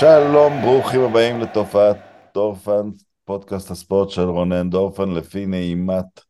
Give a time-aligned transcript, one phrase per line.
[0.00, 1.96] שלום, ברוכים הבאים לתופעת
[2.34, 2.90] דורפן,
[3.24, 6.20] פודקאסט הספורט של רונן דורפן, לפי נעימת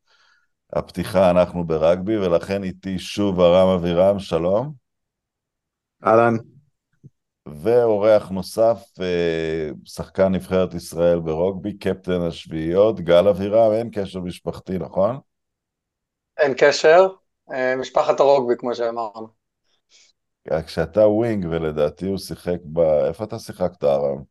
[0.72, 4.72] הפתיחה אנחנו ברגבי, ולכן איתי שוב ארם אבירם, שלום.
[6.06, 6.34] אהלן.
[7.46, 15.18] ואורח נוסף, אה, שחקן נבחרת ישראל ברוגבי, קפטן השביעיות, גל אבירם, אין קשר משפחתי, נכון?
[16.38, 17.06] אין קשר,
[17.52, 19.35] אה, משפחת הרוגבי, כמו שאמרנו.
[20.66, 22.78] כשאתה wing, ולדעתי הוא שיחק ב...
[22.78, 24.22] איפה אתה שיחקת, ארם?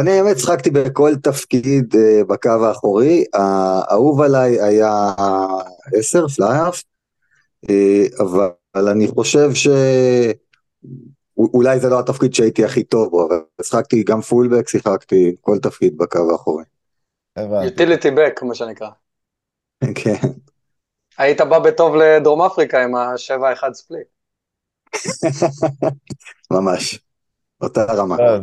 [0.00, 5.12] אני האמת שיחקתי בכל תפקיד אה, בקו האחורי, האהוב עליי היה
[5.94, 6.82] עשר, fly-half,
[8.20, 9.68] אבל אני חושב ש...
[11.36, 15.96] אולי זה לא התפקיד שהייתי הכי טוב בו, אבל שיחקתי גם fullback, שיחקתי כל תפקיד
[15.96, 16.64] בקו האחורי.
[17.64, 18.88] utility back, כמו שנקרא.
[19.94, 20.28] כן.
[21.18, 24.15] היית בא בטוב לדרום אפריקה עם השבע אחד split.
[26.50, 27.00] ממש,
[27.60, 28.16] אותה רמה.
[28.16, 28.38] לא,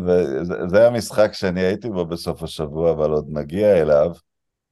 [0.67, 4.11] זה המשחק שאני הייתי בו בסוף השבוע, אבל עוד נגיע אליו.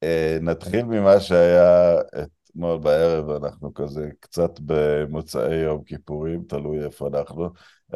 [0.03, 1.95] אה, נתחיל ממה שהיה
[2.51, 7.49] אתמול בערב, אנחנו כזה קצת במוצאי יום כיפורים, תלוי איפה אנחנו.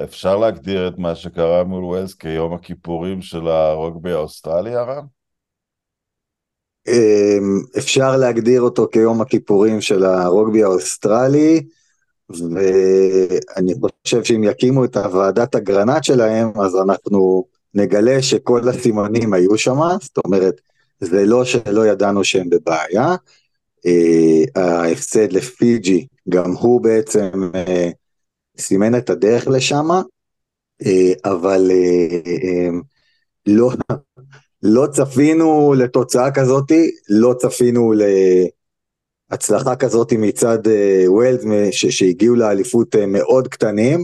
[0.04, 5.06] אפשר להגדיר את מה שקרה מול ווילס כיום הכיפורים של הרוגבי האוסטרלי, הרם?
[6.88, 11.66] אמ, אפשר להגדיר אותו כיום הכיפורים של הרוגבי האוסטרלי,
[12.30, 13.74] ואני
[14.04, 20.18] חושב שאם יקימו את הוועדת אגרנט שלהם, אז אנחנו נגלה שכל הסימנים היו שם, זאת
[20.26, 20.62] אומרת,
[21.00, 23.16] זה לא שלא ידענו שהם בבעיה.
[23.86, 27.90] אה, ההפסד לפיג'י, גם הוא בעצם אה,
[28.58, 29.88] סימן את הדרך לשם,
[30.86, 31.72] אה, אבל
[33.46, 33.72] לא,
[34.64, 36.72] לא צפינו לתוצאה כזאת,
[37.10, 37.94] לא צפינו
[39.32, 40.60] להצלחה כזאת מצד
[41.08, 41.40] ווילס
[41.72, 44.04] שהגיעו לאליפות מאוד קטנים,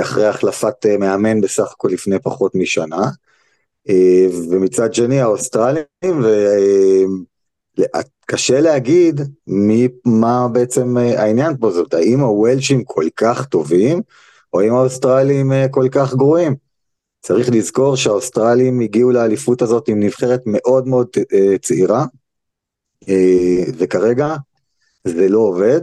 [0.00, 3.10] אחרי החלפת מאמן בסך הכל לפני פחות משנה.
[4.50, 5.84] ומצד שני האוסטרלים,
[8.26, 14.00] קשה להגיד מי, מה בעצם אה, העניין פה זאת, האם הוולשים כל כך טובים,
[14.52, 16.56] או האם האוסטרלים אה, כל כך גרועים.
[17.20, 22.04] צריך לזכור שהאוסטרלים הגיעו לאליפות הזאת עם נבחרת מאוד מאוד אה, צעירה,
[23.78, 24.36] וכרגע
[25.04, 25.80] זה לא עובד,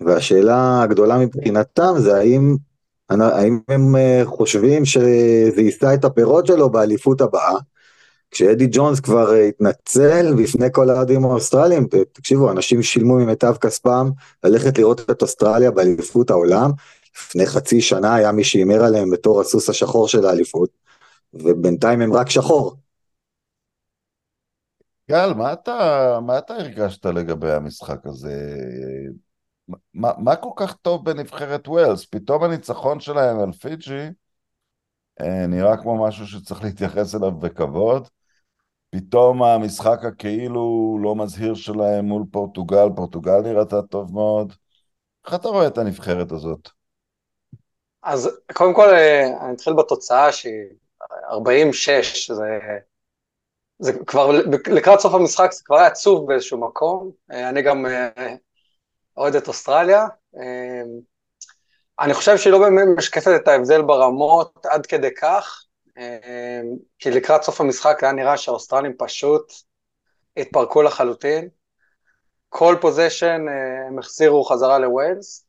[0.00, 2.56] והשאלה הגדולה מבחינתם זה האם,
[3.10, 3.94] האם הם
[4.24, 7.54] חושבים שזה יישא את הפירות שלו באליפות הבאה,
[8.30, 14.10] כשאדי ג'ונס כבר אה, התנצל בפני כל האוהדים האוסטרליים, תקשיבו, אנשים שילמו ממיטב כספם
[14.44, 16.70] ללכת לראות את אוסטרליה באליפות העולם,
[17.16, 20.70] לפני חצי שנה היה מי שהימר עליהם בתור הסוס השחור של האליפות,
[21.34, 22.76] ובינתיים הם רק שחור.
[25.10, 28.56] גל, מה אתה, מה אתה הרגשת לגבי המשחק הזה?
[29.94, 32.04] מה, מה כל כך טוב בנבחרת ווילס?
[32.04, 34.08] פתאום הניצחון שלהם על פיג'י
[35.20, 38.08] אה, נראה כמו משהו שצריך להתייחס אליו בכבוד.
[38.90, 44.52] פתאום המשחק הכאילו לא מזהיר שלהם מול פורטוגל, פורטוגל נראתה טוב מאוד.
[45.26, 46.68] איך אתה רואה את הנבחרת הזאת?
[48.02, 50.64] אז קודם כל אה, אני אתחיל בתוצאה שהיא
[51.30, 52.58] 46, זה,
[53.80, 54.30] זה כבר
[54.66, 58.34] לקראת סוף המשחק זה כבר היה עצוב באיזשהו מקום, אה, אני גם אה,
[59.16, 60.06] אוהד את אוסטרליה,
[62.00, 65.64] אני חושב שהיא לא באמת משקפת את ההבדל ברמות עד כדי כך,
[66.98, 69.52] כי לקראת סוף המשחק היה נראה שהאוסטרלים פשוט
[70.36, 71.48] התפרקו לחלוטין.
[72.50, 75.46] כל פוזיישן אה, הם החזירו חזרה לווילס.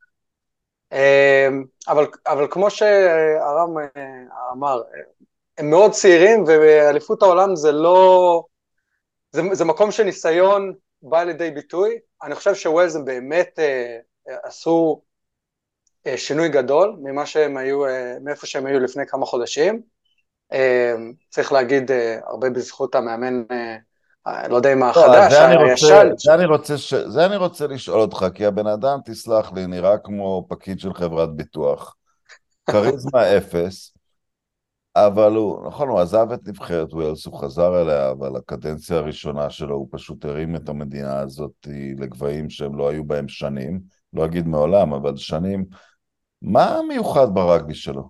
[1.87, 4.81] אבל, אבל כמו שארם אה, אמר,
[5.61, 8.43] הם מאוד צעירים ואליפות העולם זה לא...
[9.31, 11.99] זה, זה מקום שניסיון בא לידי ביטוי.
[12.23, 13.97] אני חושב שווילס הם באמת אה,
[14.43, 15.01] עשו
[16.15, 17.83] שינוי גדול ממה שהם היו,
[18.21, 19.81] מאיפה שהם היו לפני כמה חודשים.
[20.53, 26.09] אמ, צריך להגיד אה, הרבה בזכות המאמן, אה, לא יודע אם לא, החדש, הישן.
[27.07, 31.35] זה אני רוצה לשאול אותך, כי הבן אדם, תסלח לי, נראה כמו פקיד של חברת
[31.35, 31.95] ביטוח.
[32.69, 33.93] כריזמה אפס,
[34.95, 39.75] אבל הוא, נכון, הוא עזב את נבחרת ווילס, הוא חזר אליה, אבל הקדנציה הראשונה שלו
[39.75, 41.67] הוא פשוט הרים את המדינה הזאת
[41.97, 43.81] לגבהים שהם לא היו בהם שנים,
[44.13, 45.65] לא אגיד מעולם, אבל שנים.
[46.41, 48.09] מה מיוחד ברגבי שלו?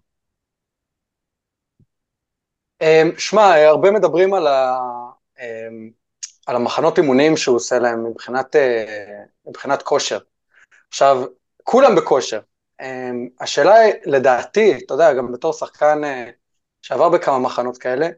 [2.82, 4.78] אמ, שמע, הרבה מדברים על, ה,
[5.40, 5.90] אמ,
[6.48, 10.20] על המחנות אימונים שהוא עושה להם מבחינת, אה, מבחינת כושר.
[10.88, 11.24] עכשיו,
[11.64, 12.40] כולם בכושר.
[12.82, 16.30] אמ, השאלה היא, לדעתי, אתה יודע, גם בתור שחקן אה,
[16.82, 18.10] שעבר בכמה מחנות כאלה,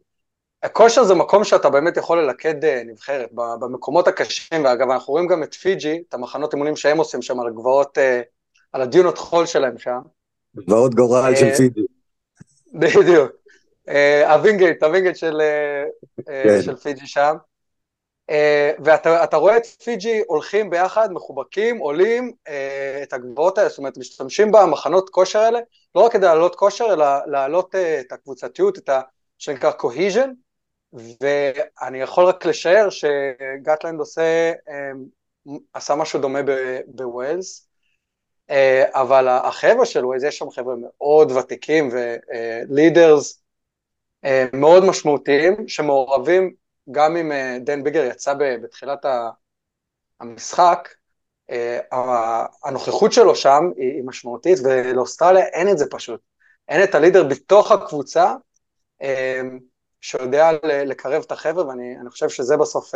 [0.63, 3.29] הכושר זה מקום שאתה באמת יכול ללכד אה, נבחרת.
[3.33, 7.47] במקומות הקשים, ואגב, אנחנו רואים גם את פיג'י, את המחנות אימונים שהם עושים שם על
[7.47, 7.97] הגבעות,
[8.73, 9.99] על הדיונות חול שלהם שם.
[10.57, 11.85] גבעות גורל של פיג'י.
[12.73, 13.31] בדיוק.
[13.89, 15.83] אה, הווינגייט, הווינגייט של, אה,
[16.29, 16.61] אה, כן.
[16.61, 17.35] של פיג'י שם.
[18.29, 23.77] אה, ואתה אתה רואה את פיג'י הולכים ביחד, מחובקים, עולים אה, את הגבעות האלה, זאת
[23.77, 25.59] אומרת, משתמשים במחנות כושר האלה,
[25.95, 29.01] לא רק כדי להעלות כושר, אלא להעלות אה, את הקבוצתיות, את ה...
[29.37, 30.29] שנקרא cohesion,
[31.21, 34.51] ואני יכול רק לשער שגטלנד עושה,
[35.73, 36.39] עשה משהו דומה
[36.87, 37.67] בווילס,
[38.89, 43.43] אבל החבר'ה של ווילס, יש שם חבר'ה מאוד ותיקים ולידרס
[44.53, 46.53] מאוד משמעותיים, שמעורבים
[46.91, 49.05] גם אם אה, דן ביגר יצא בתחילת
[50.19, 50.89] המשחק,
[51.49, 51.79] אה,
[52.63, 56.21] הנוכחות שלו שם היא משמעותית, ולאוסטרליה אין את זה פשוט.
[56.69, 58.33] אין את הלידר בתוך הקבוצה,
[59.01, 59.41] אה,
[60.01, 62.95] שיודע לקרב את החבר'ה, ואני אני חושב שזה בסוף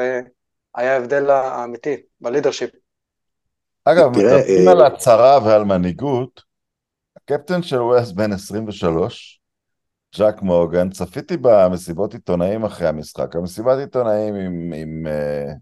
[0.76, 2.70] היה ההבדל האמיתי בלידרשיפ.
[3.86, 6.42] אגב, מדברים על הצהרה ועל מנהיגות,
[7.18, 9.37] הקפטן של ווסט בן 23,
[10.16, 13.36] ג'אק מורגן, צפיתי במסיבות עיתונאים אחרי המשחק.
[13.36, 15.54] המסיבת עיתונאים עם, עם אה,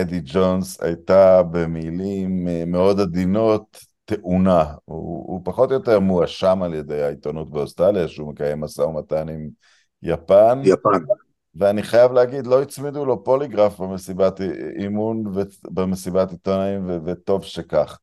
[0.00, 4.74] אדי ג'ונס הייתה במילים אה, מאוד עדינות, תאונה.
[4.84, 9.48] הוא, הוא פחות או יותר מואשם על ידי העיתונות באוסטרליה, שהוא מקיים משא ומתן עם
[10.02, 10.60] יפן.
[10.64, 10.98] יפן.
[11.54, 14.40] ואני חייב להגיד, לא הצמידו לו פוליגרף במסיבת
[14.78, 17.98] אימון ובמסיבת עיתונאים, ו- וטוב שכך.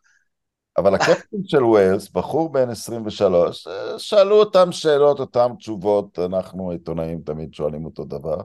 [0.78, 7.22] אבל הקפטן של ווילס, בחור בן 23, אה, שאלו אותם שאלות, אותם תשובות, אנחנו עיתונאים
[7.26, 8.38] תמיד שואלים אותו דבר.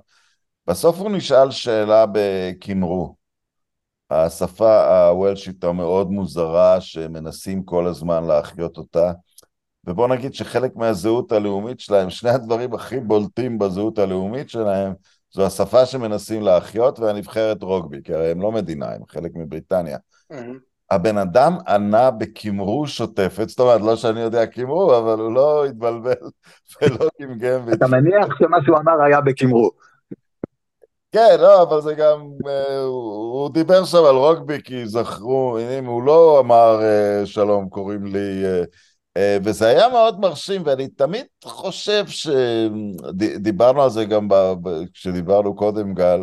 [0.66, 3.16] בסוף הוא נשאל שאלה בקמרו.
[4.10, 9.12] השפה הוולשית המאוד מוזרה, שמנסים כל הזמן להחיות אותה.
[9.84, 14.92] ובוא נגיד שחלק מהזהות הלאומית שלהם, שני הדברים הכי בולטים בזהות הלאומית שלהם,
[15.34, 19.98] זו השפה שמנסים להחיות והנבחרת רוגבי, כי הרי הם לא מדינה, הם חלק מבריטניה.
[20.90, 26.12] הבן אדם ענה בקמרו שוטפת, זאת אומרת, לא שאני יודע קמרו, אבל הוא לא התבלבל
[26.82, 27.72] ולא גמגם.
[27.72, 29.70] אתה מניח שמה שהוא אמר היה בקמרו.
[31.12, 35.84] כן, לא, אבל זה גם, אה, הוא, הוא דיבר שם על רוגבי, כי זכרו, אם
[35.84, 38.44] הוא לא אמר אה, שלום, קוראים לי,
[39.16, 45.56] אה, וזה היה מאוד מרשים, ואני תמיד חושב שדיברנו על זה גם ב, ב, כשדיברנו
[45.56, 46.20] קודם, גל,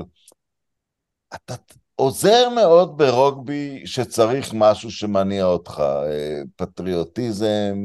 [1.35, 1.55] אתה
[1.95, 7.75] עוזר מאוד ברוגבי שצריך משהו שמניע אותך, אה, פטריוטיזם,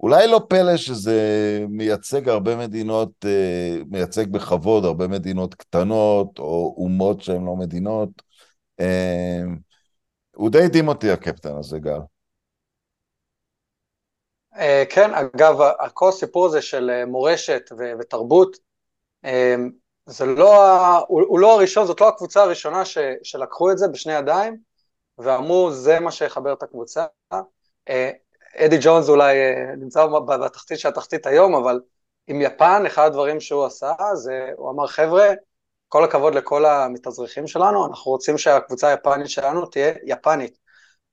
[0.00, 1.20] אולי לא פלא שזה
[1.68, 8.08] מייצג הרבה מדינות, אה, מייצג בכבוד הרבה מדינות קטנות, או אומות שהן לא מדינות.
[8.80, 9.42] אה,
[10.36, 12.00] הוא די הדהים אותי הקפטן הזה, גל.
[14.90, 15.56] כן, אגב,
[15.94, 17.62] כל הסיפור הזה של מורשת
[18.00, 18.56] ותרבות,
[20.06, 24.12] זה לא, הוא, הוא לא הראשון, זאת לא הקבוצה הראשונה ש, שלקחו את זה בשני
[24.12, 24.56] ידיים,
[25.18, 27.06] ואמרו, זה מה שיחבר את הקבוצה.
[27.88, 28.10] אה,
[28.56, 31.80] אדי ג'ונס אולי אה, נמצא בתחתית של התחתית היום, אבל
[32.26, 35.28] עם יפן, אחד הדברים שהוא עשה, זה, הוא אמר, חבר'ה,
[35.88, 40.58] כל הכבוד לכל המתאזרחים שלנו, אנחנו רוצים שהקבוצה היפנית שלנו תהיה יפנית.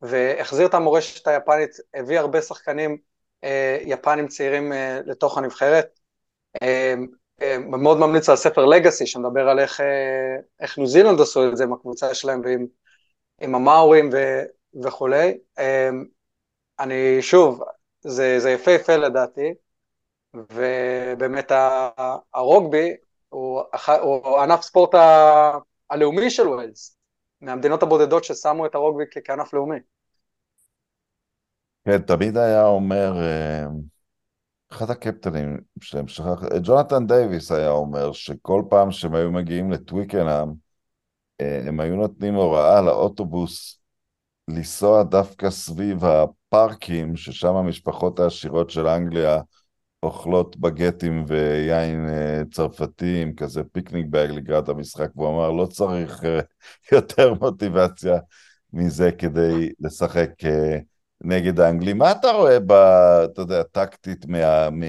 [0.01, 2.97] והחזיר את המורשת היפנית, הביא הרבה שחקנים
[3.43, 4.71] אה, יפנים צעירים
[5.05, 5.99] לתוך הנבחרת.
[7.67, 11.63] מאוד ממליץ על ספר לגאסי, שמדבר על איך, אה, איך ניו זילנד עשו את זה
[11.63, 12.65] עם הקבוצה שלהם ועם
[13.41, 14.17] עם המאורים ו,
[14.83, 15.37] וכולי.
[15.59, 15.89] אה,
[16.79, 17.63] אני, שוב,
[18.01, 19.53] זה, זה יפהפה לדעתי,
[20.33, 21.51] ובאמת
[22.33, 22.95] הרוגבי
[23.29, 23.61] הוא,
[24.01, 25.57] הוא ענף ספורט ה-
[25.89, 26.97] הלאומי של ווילס,
[27.41, 29.77] מהמדינות הבודדות ששמו את הרוגבי כענף לאומי.
[31.85, 33.65] כן, תמיד היה אומר, אה,
[34.73, 40.53] אחד הקפטנים שלהם, שכח, ג'ונתן דייוויס היה אומר שכל פעם שהם היו מגיעים לטוויקנאם,
[41.41, 43.79] אה, הם היו נותנים הוראה לאוטובוס
[44.47, 49.41] לנסוע דווקא סביב הפארקים, ששם המשפחות העשירות של אנגליה
[50.03, 56.23] אוכלות בגטים ויין אה, צרפתי עם כזה פיקניק בג לקראת המשחק, והוא אמר, לא צריך
[56.25, 56.39] אה,
[56.97, 58.17] יותר מוטיבציה
[58.73, 60.29] מזה כדי לשחק
[61.23, 61.97] נגד האנגלים.
[61.97, 64.85] מה אתה רואה, ב, אתה יודע, טקטית מה, מה,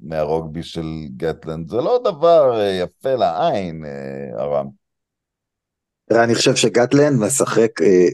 [0.00, 0.86] מהרוגבי של
[1.16, 1.68] גטלנד?
[1.70, 4.66] זה לא דבר אה, יפה לעין, אה, ארם.
[6.08, 8.06] תראה, אני חושב שגטלנד משחק אה,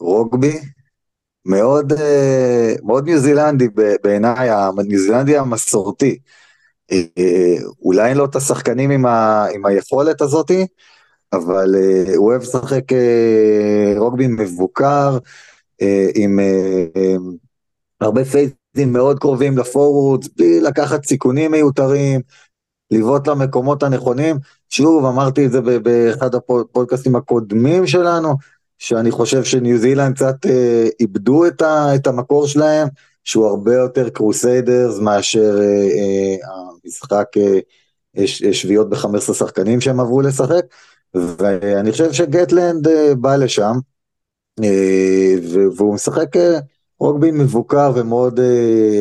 [0.00, 0.58] רוגבי
[1.44, 3.68] מאוד, אה, מאוד ניו זילנדי
[4.04, 6.18] בעיניי, הניו זילנדי המסורתי.
[6.92, 10.66] אה, אה, אולי אין לו את השחקנים עם, ה, עם היכולת הזאתי,
[11.32, 15.51] אבל אה, הוא אוהב לשחק אה, רוגבי מבוקר, אה,
[16.14, 17.16] עם אה, אה,
[18.00, 22.20] הרבה פייסים מאוד קרובים לפורוורד, בלי לקחת סיכונים מיותרים,
[22.90, 24.36] לבעוט למקומות הנכונים.
[24.68, 28.34] שוב, אמרתי את זה באחד הפודקאסטים הקודמים שלנו,
[28.78, 32.88] שאני חושב שניו זילנד קצת אה, איבדו את, ה, את המקור שלהם,
[33.24, 36.36] שהוא הרבה יותר קרוסיידרס מאשר אה, אה,
[36.84, 40.64] המשחק אה, שביעות ב-15 שחקנים שהם עברו לשחק,
[41.14, 42.88] ואני חושב שגטלנד
[43.20, 43.72] בא לשם,
[45.76, 46.28] והוא משחק
[47.00, 48.40] רוגבי מבוקר ומאוד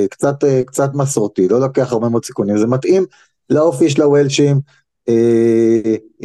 [0.09, 3.05] קצת, קצת מסורתי, לא לוקח הרבה מאוד סיכונים, זה מתאים
[3.49, 4.59] לאופי של הוולשים,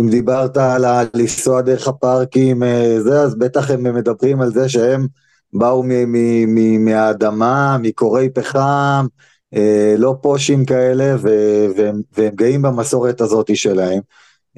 [0.01, 2.63] אם דיברת על לנסוע דרך הפארקים,
[2.99, 5.07] זה, אז בטח הם מדברים על זה שהם
[5.53, 5.85] באו
[6.79, 9.07] מהאדמה, מקורי פחם,
[9.55, 14.01] אה, לא פושים כאלה, והם, והם גאים במסורת הזאת שלהם.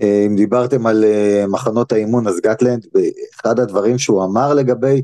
[0.03, 2.87] אה, אם דיברתם על אה, מחנות האימון, אז גטלנד,
[3.41, 5.03] אחד הדברים שהוא אמר לגבי,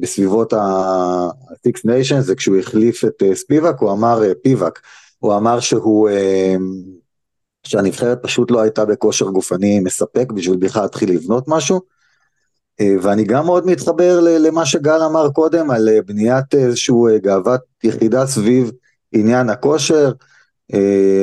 [0.00, 4.80] בסביבות ה-Six Nations, זה כשהוא החליף את ספיבק, הוא אמר, פיבק,
[5.18, 6.08] הוא אמר שהוא,
[7.62, 11.80] שהנבחרת פשוט לא הייתה בכושר גופני מספק בשביל בכלל להתחיל לבנות משהו.
[12.80, 17.60] אה, ואני גם מאוד מתחבר למה שגל אמר קודם על אה, בניית איזושהי אה, גאוות
[17.84, 18.72] יחידה סביב
[19.12, 20.12] עניין הכושר.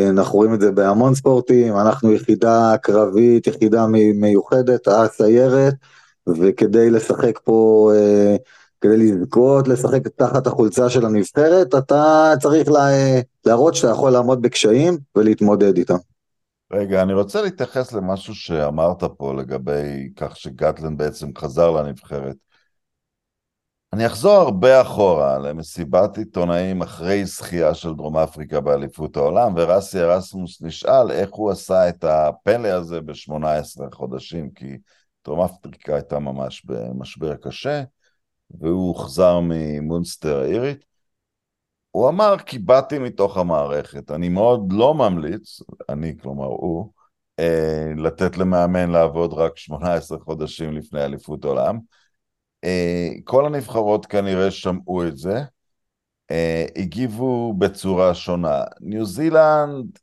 [0.09, 5.73] אנחנו רואים את זה בהמון ספורטים, אנחנו יחידה קרבית, יחידה מיוחדת, הסיירת,
[6.27, 7.91] וכדי לשחק פה,
[8.81, 12.69] כדי לזכות, לשחק תחת החולצה של הנבחרת, אתה צריך
[13.45, 15.97] להראות שאתה יכול לעמוד בקשיים ולהתמודד איתם.
[16.73, 22.35] רגע, אני רוצה להתייחס למשהו שאמרת פה לגבי כך שגטלן בעצם חזר לנבחרת.
[23.93, 30.61] אני אחזור הרבה אחורה למסיבת עיתונאים אחרי זכייה של דרום אפריקה באליפות העולם, ורסי ארסמוס
[30.61, 34.77] נשאל איך הוא עשה את הפלא הזה ב-18 חודשים, כי
[35.25, 37.83] דרום אפריקה הייתה ממש במשבר קשה,
[38.51, 40.85] והוא הוחזר ממונסטר האירית.
[41.91, 44.11] הוא אמר, כי באתי מתוך המערכת.
[44.11, 46.91] אני מאוד לא ממליץ, אני, כלומר הוא,
[47.39, 51.79] אה, לתת למאמן לעבוד רק 18 חודשים לפני אליפות עולם.
[52.63, 55.41] אה, כל הנבחרות כנראה שמעו את זה,
[56.31, 58.63] אה, הגיבו בצורה שונה.
[58.81, 59.99] ניו זילנד,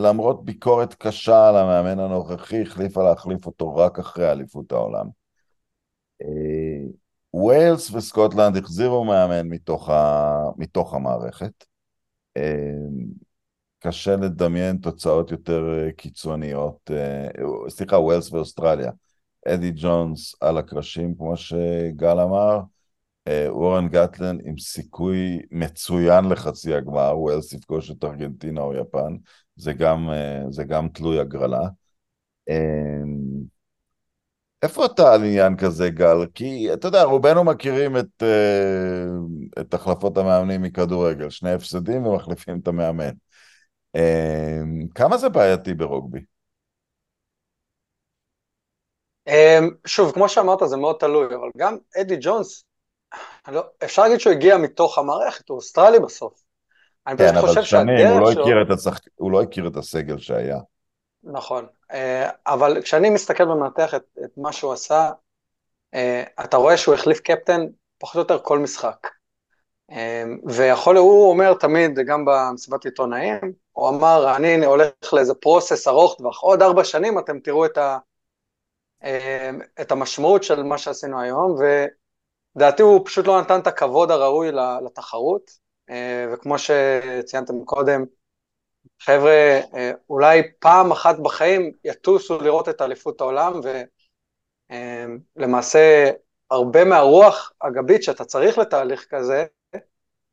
[0.00, 5.06] למרות ביקורת קשה על המאמן הנוכחי, החליפה להחליף אותו רק אחרי אליפות העולם.
[6.22, 6.86] אה,
[7.34, 10.34] ווילס וסקוטלנד החזירו מאמן מתוך, ה...
[10.56, 11.64] מתוך המערכת.
[13.78, 16.90] קשה לדמיין תוצאות יותר קיצוניות.
[17.68, 18.90] סליחה, ווילס ואוסטרליה.
[19.48, 22.60] אדי ג'ונס על הקרשים, כמו שגל אמר.
[23.28, 29.16] אה, וורן גטלנד עם סיכוי מצוין לחצי הגמר, ווילס יפגוש את ארגנטינה או יפן,
[29.56, 30.10] זה גם,
[30.50, 31.68] זה גם תלוי הגרלה.
[32.48, 33.42] אמ,
[34.62, 36.26] איפה אתה על עניין כזה, גל?
[36.34, 38.22] כי אתה יודע, רובנו מכירים את,
[39.60, 43.12] את החלפות המאמנים מכדורגל, שני הפסדים ומחליפים את המאמן.
[44.94, 46.20] כמה זה בעייתי ברוגבי?
[49.28, 49.32] Um,
[49.86, 52.64] שוב, כמו שאמרת, זה מאוד תלוי, אבל גם אדי ג'ונס,
[53.48, 56.42] לא, אפשר להגיד שהוא הגיע מתוך המערכת, הוא אוסטרלי בסוף.
[57.06, 58.44] אני כן, אבל שנים, הוא, לא שלו...
[58.74, 58.98] השח...
[59.14, 60.58] הוא לא הכיר את הסגל שהיה.
[61.24, 65.10] נכון, אה, אבל כשאני מסתכל ומנתח את, את מה שהוא עשה,
[65.94, 67.66] אה, אתה רואה שהוא החליף קפטן
[67.98, 69.08] פחות או יותר כל משחק.
[69.90, 73.40] אה, ויכול, הוא אומר תמיד, גם במסיבת עיתונאים,
[73.72, 77.98] הוא אמר, אני הולך לאיזה פרוסס ארוך טווח, עוד ארבע שנים אתם תראו את, ה,
[79.80, 81.56] את המשמעות של מה שעשינו היום,
[82.56, 84.50] ודעתי הוא פשוט לא נתן את הכבוד הראוי
[84.84, 85.50] לתחרות,
[86.32, 88.04] וכמו שציינתם קודם,
[89.00, 93.60] חבר'ה, אה, אולי פעם אחת בחיים יטוסו לראות את אליפות העולם,
[95.36, 96.10] ולמעשה אה,
[96.50, 99.44] הרבה מהרוח הגבית שאתה צריך לתהליך כזה,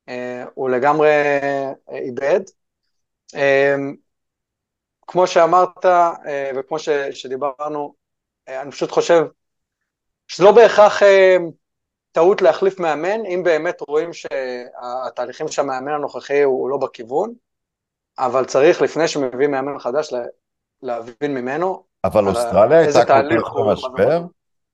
[0.10, 1.10] אה, הוא לגמרי
[1.92, 2.40] איבד.
[5.08, 5.86] כמו שאמרת,
[6.56, 6.78] וכמו
[7.12, 7.94] שדיברנו,
[8.50, 9.22] אני פשוט חושב
[10.28, 11.02] שזה לא בהכרח
[12.12, 17.34] טעות להחליף מאמן, אם באמת רואים שהתהליכים של המאמן הנוכחי הוא לא בכיוון.
[18.20, 20.14] אבל צריך, לפני שמביא מאמן חדש,
[20.82, 21.84] להבין ממנו.
[22.04, 24.22] אבל אוסטרליה הייתה כל כך במשבר?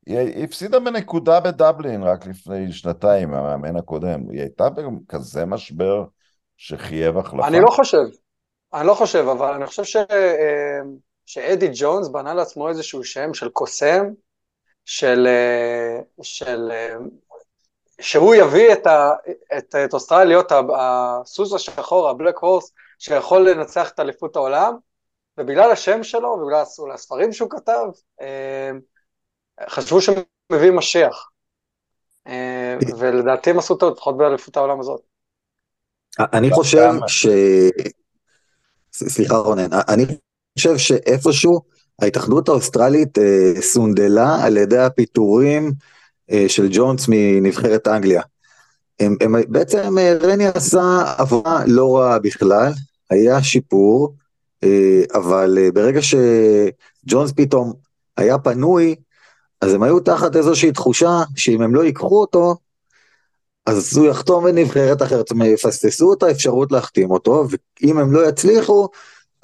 [0.05, 4.29] היא הפסידה בנקודה בדבלין רק לפני שנתיים, המאמן הקודם.
[4.29, 6.03] היא הייתה בכזה משבר
[6.57, 7.47] שחייב החלפה?
[7.47, 8.05] אני לא חושב.
[8.73, 9.97] אני לא חושב, אבל אני חושב ש...
[11.25, 14.05] שאדי ג'ונס בנה לעצמו איזשהו שם של קוסם,
[14.85, 16.95] של, אה, של אה,
[18.01, 19.13] שהוא יביא את, ה,
[19.57, 24.75] את, את אוסטרליה להיות הסוס השחור, הבלק הורס, שיכול לנצח את אליפות העולם,
[25.37, 26.63] ובגלל השם שלו, ובגלל
[26.93, 27.85] הספרים שהוא כתב,
[28.21, 28.71] אה,
[29.69, 30.15] חשבו שהם
[30.51, 31.29] מביאים משיח.
[32.97, 35.01] ולדעתי הם עשו טעות, לפחות באליפות העולם הזאת.
[36.19, 37.27] אני חושב ש...
[38.93, 40.05] סליחה רונן, אני
[40.59, 41.61] חושב שאיפשהו
[42.01, 45.71] ההתאחדות האוסטרלית אה, סונדלה על ידי הפיטורים
[46.47, 48.21] של ג'ונס מנבחרת אנגליה.
[48.99, 52.71] הם, הם, בעצם רני עשה עבודה לא רעה בכלל,
[53.09, 54.15] היה שיפור,
[55.13, 57.73] אבל ברגע שג'ונס פתאום
[58.17, 58.95] היה פנוי,
[59.61, 62.55] אז הם היו תחת איזושהי תחושה שאם הם לא ייקחו אותו,
[63.65, 67.47] אז הוא יחתום בנבחרת אחרת, זאת אומרת, יפספסו את האפשרות להחתים אותו,
[67.81, 68.87] ואם הם לא יצליחו,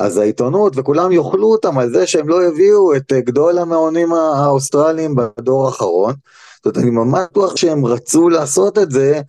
[0.02, 5.66] אז העיתונות וכולם יאכלו אותם על זה שהם לא הביאו את גדול המאמנים האוסטרליים בדור
[5.66, 6.14] האחרון.
[6.56, 9.22] זאת אומרת, אני ממש בטוח שהם רצו לעשות את זה,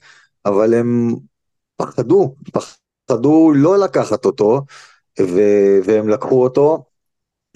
[0.47, 1.15] אבל הם
[1.77, 4.61] פחדו, פחדו לא לקחת אותו,
[5.21, 6.85] ו- והם לקחו אותו,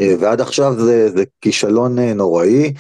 [0.00, 2.72] ועד עכשיו זה, זה כישלון נוראי.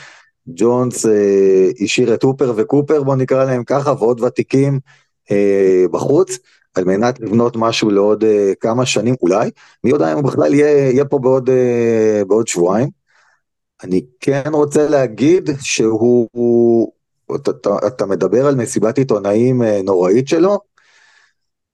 [0.48, 4.80] ג'ונס אה, השאיר את הופר וקופר, בוא נקרא להם ככה, ועוד ותיקים
[5.30, 6.38] אה, בחוץ,
[6.76, 9.50] על מנת לבנות משהו לעוד אה, כמה שנים, אולי,
[9.84, 12.88] מי יודע אם הוא בכלל יהיה, יהיה פה בעוד, אה, בעוד שבועיים.
[13.82, 16.92] אני כן רוצה להגיד שהוא,
[17.34, 20.58] אתה, אתה, אתה מדבר על מסיבת עיתונאים אה, נוראית שלו,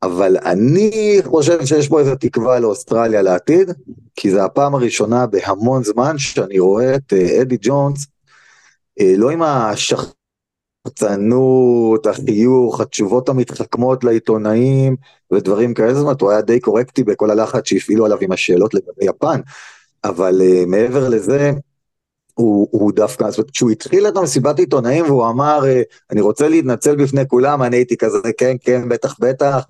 [0.03, 3.71] אבל אני חושב שיש פה איזו תקווה לאוסטרליה לעתיד,
[4.17, 8.07] כי זו הפעם הראשונה בהמון זמן שאני רואה את אדי ג'ונס
[9.01, 9.43] אה, לא עם
[10.87, 14.97] השחצנות, החיוך, התשובות המתחכמות לעיתונאים
[15.33, 19.05] ודברים כאלה, זאת אומרת, הוא היה די קורקטי בכל הלחץ שהפעילו עליו עם השאלות לגבי
[19.05, 19.41] יפן,
[20.05, 21.53] אבל uh, מעבר לזה,
[22.35, 26.49] הוא, הוא דווקא, זאת אומרת, כשהוא התחיל את המסיבת עיתונאים והוא אמר, uh, אני רוצה
[26.49, 29.65] להתנצל בפני כולם, אני הייתי כזה, כן, כן, בטח, בטח,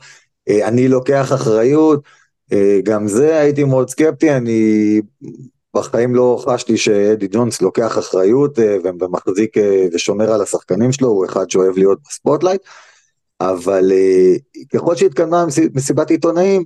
[0.51, 2.03] uh, אני לוקח אחריות,
[2.85, 5.01] גם זה הייתי מאוד סקפטי, אני
[5.77, 11.25] בחיים לא חשתי שאדי ג'ונס לוקח אחריות אה, ומחזיק אה, ושומר על השחקנים שלו, הוא
[11.25, 12.61] אחד שאוהב להיות ב spotlight,
[13.41, 14.35] אבל אה,
[14.73, 16.65] ככל שהתקדמה מסיבת עיתונאים,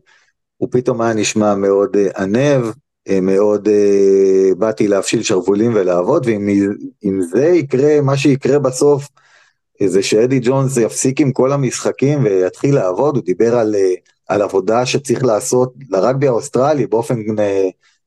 [0.56, 2.72] הוא פתאום היה נשמע מאוד ענו,
[3.22, 3.68] מאוד
[4.58, 9.08] באתי להפשיל שרוולים ולעבוד, ואם זה יקרה, מה שיקרה בסוף,
[9.86, 13.74] זה שאדי ג'ונס יפסיק עם כל המשחקים ויתחיל לעבוד, הוא דיבר על,
[14.28, 17.22] על עבודה שצריך לעשות לרגבי האוסטרלי באופן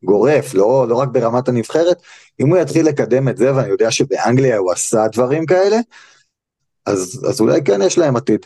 [0.04, 2.02] גורף, לא, לא רק ברמת הנבחרת,
[2.40, 5.78] אם הוא יתחיל לקדם את זה, ואני יודע שבאנגליה הוא עשה דברים כאלה,
[6.86, 8.46] אז, אז אולי כן יש להם עתיד.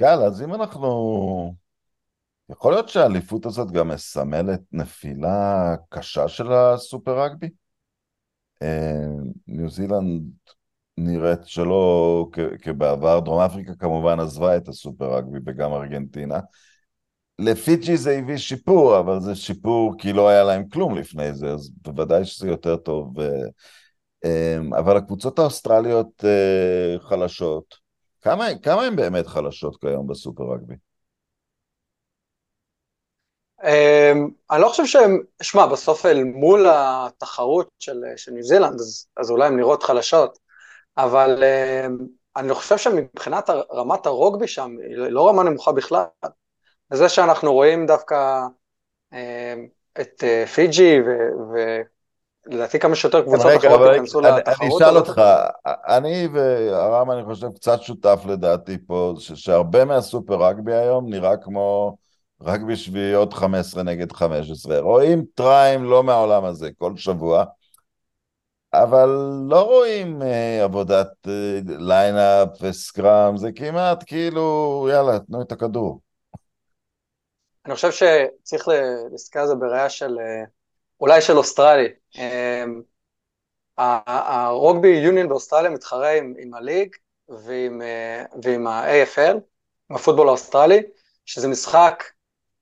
[0.00, 1.54] יאללה, אז אם אנחנו...
[2.50, 7.48] יכול להיות שהאליפות הזאת גם מסמלת נפילה קשה של הסופר רגבי?
[8.62, 9.06] אה,
[9.46, 10.22] ניו זילנד
[10.98, 12.26] נראית שלא
[12.62, 16.40] כבעבר, דרום אפריקה כמובן עזבה את הסופר רגבי וגם ארגנטינה.
[17.38, 21.70] לפיג'י זה הביא שיפור, אבל זה שיפור כי לא היה להם כלום לפני זה, אז
[21.82, 23.14] בוודאי שזה יותר טוב.
[24.24, 27.74] אמ, אבל הקבוצות האוסטרליות אה, חלשות.
[28.20, 30.74] כמה, כמה הן באמת חלשות כיום בסופר רגבי?
[33.64, 39.06] אמ, אני לא חושב שהן, שמע, בסוף אל מול התחרות של, של ניו זילנד, אז,
[39.16, 40.38] אז אולי הן נראות חלשות,
[40.96, 41.98] אבל אמ,
[42.36, 46.04] אני חושב שמבחינת רמת הרוגבי שם, היא לא רמה נמוכה בכלל.
[46.94, 48.46] וזה שאנחנו רואים דווקא
[49.12, 49.54] אה,
[50.00, 51.00] את אה, פיג'י,
[52.48, 54.60] ולדעתי כמה שיותר קבוצות אחרות ייכנסו לתחרות.
[54.60, 55.22] אני אשאל אותך,
[55.66, 61.96] אני והרם אני חושב קצת שותף לדעתי פה, שהרבה מהסופר רגבי היום נראה כמו
[62.42, 64.80] רגבי שביעיות 15 נגד 15.
[64.80, 67.44] רואים טריים לא מהעולם הזה כל שבוע.
[68.74, 69.08] אבל
[69.48, 76.03] לא רואים אה, עבודת אה, lineout ו scrum, זה כמעט כאילו, יאללה, תנו את הכדור.
[77.66, 78.68] אני חושב שצריך
[79.12, 80.44] להסתכל על זה בראייה של, אה,
[81.00, 81.88] אולי של אוסטרלי.
[82.18, 82.82] אמ,
[83.78, 86.94] ה rugby union באוסטרליה מתחרה עם, עם ה league
[87.28, 89.36] ועם, אה, ועם ה-AFL,
[89.90, 90.82] עם הפוטבול האוסטרלי,
[91.26, 92.04] שזה משחק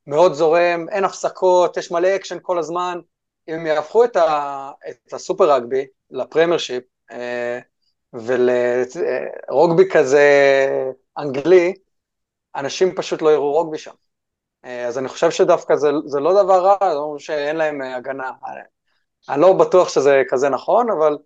[0.07, 3.01] מאוד זורם, אין הפסקות, יש מלא אקשן כל הזמן.
[3.49, 7.59] אם הם יהפכו את, ה, את הסופר רגבי לפרמייר שיפ אה,
[8.13, 10.27] ולרוגבי כזה
[11.19, 11.75] אנגלי,
[12.57, 13.95] אנשים פשוט לא יראו רוגבי שם.
[14.65, 17.97] אה, אז אני חושב שדווקא זה, זה לא דבר רע, זה אומר שאין להם אה,
[17.97, 18.31] הגנה.
[19.29, 21.19] אני לא בטוח שזה כזה נכון, אבל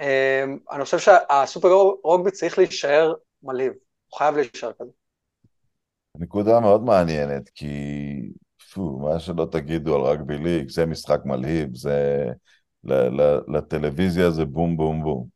[0.00, 1.68] אה, אני חושב שהסופר
[2.04, 3.72] רוגבי צריך להישאר מלהיב,
[4.08, 4.90] הוא חייב להישאר כזה.
[6.18, 7.68] נקודה מאוד מעניינת, כי
[8.72, 12.26] פו, מה שלא תגידו על רגבי ליג, זה משחק מלהיב, זה...
[13.48, 15.26] לטלוויזיה זה בום בום בום.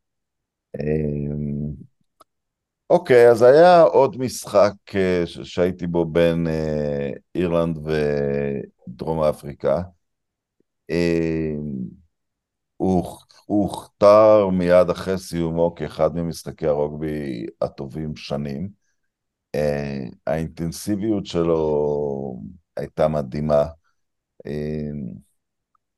[2.89, 9.81] אוקיי, אז היה עוד משחק אה, שהייתי בו בין אה, אירלנד ודרום אפריקה.
[10.89, 11.53] אה,
[12.77, 13.03] הוא
[13.45, 18.69] הוכתר מיד אחרי סיומו כאחד ממשחקי הרוגבי הטובים שנים.
[20.27, 22.41] האינטנסיביות שלו
[22.77, 23.65] הייתה מדהימה.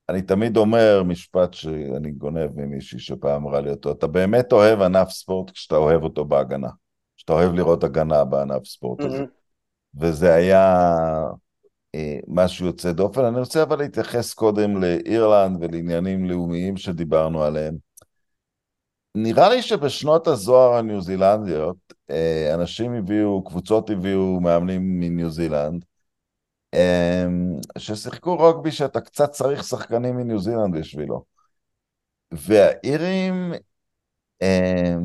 [0.10, 5.10] אני תמיד אומר משפט שאני גונב ממישהי שפעם אמרה לי אותו, אתה באמת אוהב ענף
[5.10, 6.70] ספורט כשאתה אוהב אותו בהגנה.
[7.18, 9.24] שאתה אוהב לראות הגנה בענף ספורט הזה.
[10.00, 10.86] וזה היה
[11.96, 13.26] אה, משהו יוצא דופן.
[13.26, 17.76] אני רוצה אבל להתייחס קודם לאירלנד ולעניינים לאומיים שדיברנו עליהם.
[19.16, 21.78] נראה לי שבשנות הזוהר הניו זילנדיות,
[22.10, 25.86] אה, אנשים הביאו, קבוצות הביאו מאמנים מניו זילנד,
[27.78, 31.24] ששיחקו רוגבי שאתה קצת צריך שחקנים מניו זילנד בשבילו.
[32.32, 33.54] והאירים
[34.42, 34.96] אה,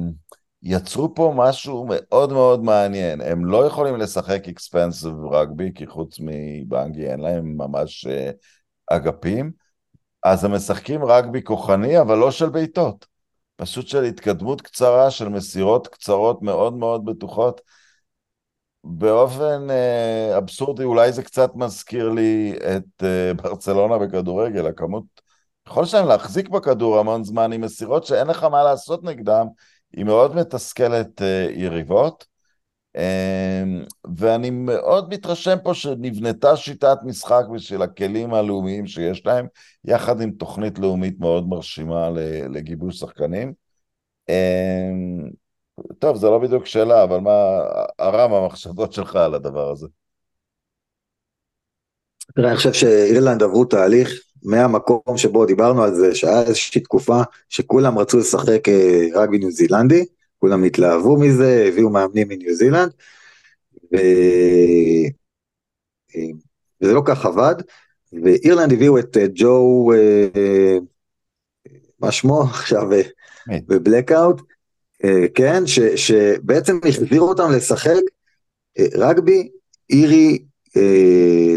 [0.62, 3.20] יצרו פה משהו מאוד מאוד מעניין.
[3.20, 8.06] הם לא יכולים לשחק אקספנסיב רגבי, כי חוץ מבנגי אין להם ממש
[8.90, 9.52] אגפים,
[10.24, 13.06] אז הם משחקים רגבי כוחני, אבל לא של בעיטות.
[13.56, 17.60] פשוט של התקדמות קצרה, של מסירות קצרות מאוד מאוד בטוחות.
[18.84, 25.04] באופן אה, אבסורדי, אולי זה קצת מזכיר לי את אה, ברצלונה בכדורגל, הכמות,
[25.68, 29.46] יכול שלהם להחזיק בכדור המון זמן עם מסירות שאין לך מה לעשות נגדם,
[29.92, 32.26] היא מאוד מתסכלת אה, יריבות.
[32.96, 33.64] אה,
[34.16, 39.46] ואני מאוד מתרשם פה שנבנתה שיטת משחק בשביל הכלים הלאומיים שיש להם,
[39.84, 42.10] יחד עם תוכנית לאומית מאוד מרשימה
[42.48, 43.52] לגיבוש שחקנים.
[44.28, 45.30] אמ,
[45.98, 47.30] טוב, זו לא בדיוק שאלה, אבל מה,
[47.98, 49.86] הרם, המחשבות שלך על הדבר הזה?
[52.34, 57.98] תראה, אני חושב שאירלנד עברו תהליך מהמקום שבו דיברנו על זה, שהיה איזושהי תקופה שכולם
[57.98, 60.04] רצו לשחק אה, רק בניו זילנדי,
[60.38, 62.92] כולם התלהבו מזה, הביאו מאמנים מניו זילנד,
[63.92, 63.96] ו...
[66.16, 66.22] אה,
[66.80, 67.54] וזה לא כך עבד,
[68.22, 69.90] ואירלנד הביאו את אה, ג'ו,
[72.00, 72.88] מה שמו עכשיו,
[73.48, 74.40] בבלקאוט,
[75.34, 78.02] כן, ש, שבעצם החזיר אותם לשחק
[78.78, 79.48] רגבי
[79.90, 80.44] אירי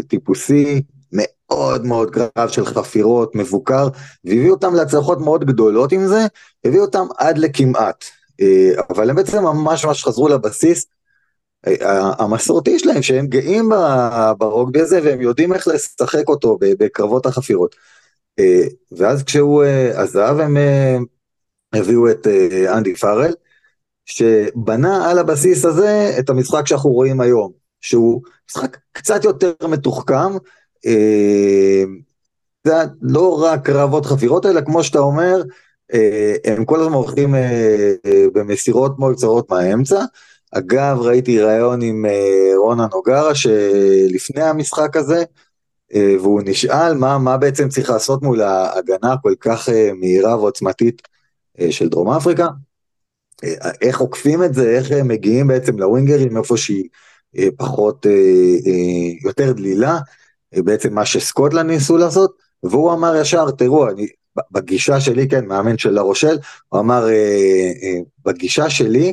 [0.08, 0.82] טיפוסי,
[1.12, 3.88] מאוד מאוד קרב של חפירות, מבוקר,
[4.24, 6.26] והביא אותם להצלחות מאוד גדולות עם זה,
[6.64, 8.04] הביא אותם עד לכמעט.
[8.40, 10.86] אה, אבל הם בעצם ממש ממש חזרו לבסיס
[11.66, 13.70] אה, המסורתי שלהם, שהם גאים
[14.38, 17.76] ברוגבי הזה והם יודעים איך לשחק אותו בקרבות החפירות.
[18.38, 20.56] אה, ואז כשהוא עזב הם
[21.72, 22.26] הביאו את
[22.68, 23.32] אנדי פארל,
[24.08, 30.36] שבנה על הבסיס הזה את המשחק שאנחנו רואים היום, שהוא משחק קצת יותר מתוחכם,
[30.86, 31.84] אה,
[32.64, 35.42] זה לא רק קרבות חפירות, אלא כמו שאתה אומר,
[35.94, 37.94] אה, הם כל הזמן הולכים אה,
[38.32, 40.04] במסירות מאוד קצרות מהאמצע.
[40.52, 42.04] אגב, ראיתי ראיון עם
[42.56, 45.24] רונה נוגרה שלפני המשחק הזה,
[45.94, 51.02] והוא נשאל מה, מה בעצם צריך לעשות מול ההגנה הכל כך מהירה ועוצמתית
[51.70, 52.48] של דרום אפריקה.
[53.82, 56.84] איך עוקפים את זה, איך הם מגיעים בעצם לווינגרים איפה שהיא
[57.56, 58.06] פחות,
[59.24, 59.98] יותר דלילה.
[60.54, 64.06] בעצם מה שסקוטלנד ניסו לעשות, והוא אמר ישר, תראו, אני,
[64.50, 69.12] בגישה שלי, כן, מאמן של הרושל, הוא אמר, אה, אה, בגישה שלי,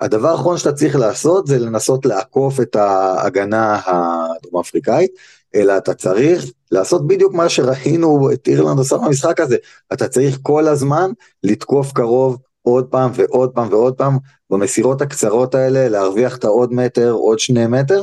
[0.00, 5.10] הדבר האחרון שאתה צריך לעשות זה לנסות לעקוף את ההגנה הדרום אפריקאית,
[5.54, 9.56] אלא אתה צריך לעשות בדיוק מה שראינו את אירלנד עושה במשחק הזה,
[9.92, 11.10] אתה צריך כל הזמן
[11.42, 14.18] לתקוף קרוב עוד פעם ועוד פעם ועוד פעם,
[14.50, 18.02] במסירות הקצרות האלה, להרוויח את העוד מטר, עוד שני מטר,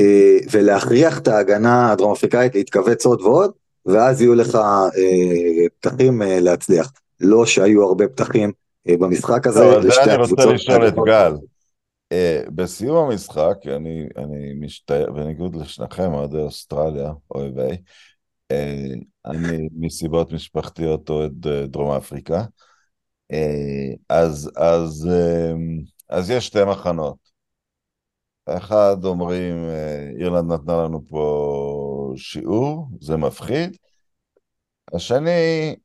[0.00, 3.50] אה, ולהכריח את ההגנה הדרום אפריקאית להתכווץ עוד ועוד,
[3.86, 6.92] ואז יהיו לך אה, פתחים אה, להצליח.
[7.20, 8.52] לא שהיו הרבה פתחים
[8.88, 9.64] במשחק הזה.
[9.64, 11.32] לא, זה אני רוצה לשאול את גל.
[12.54, 17.76] בסיום המשחק, אני, אני משתער, בניגוד לשניכם, אוהדי אוסטרליה, אוהבי,
[19.26, 22.44] אני מסיבות משפחתיות אוהד דרום אפריקה,
[24.08, 25.08] אז, אז,
[26.08, 27.32] אז יש שתי מחנות.
[28.46, 33.76] אחד אומרים, אה, אירלנד נתנה לנו פה שיעור, זה מפחיד.
[34.94, 35.76] השני,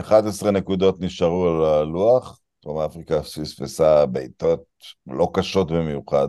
[0.00, 4.64] 11 אה, נקודות נשארו על הלוח, דרום אפריקה פספסה בעיטות
[5.06, 6.28] לא קשות במיוחד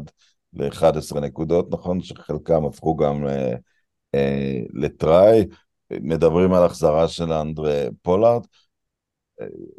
[0.53, 5.45] ל-11 נקודות, נכון שחלקם הפכו גם אה, לטראי,
[5.91, 8.45] מדברים על החזרה של אנדרה פולארד.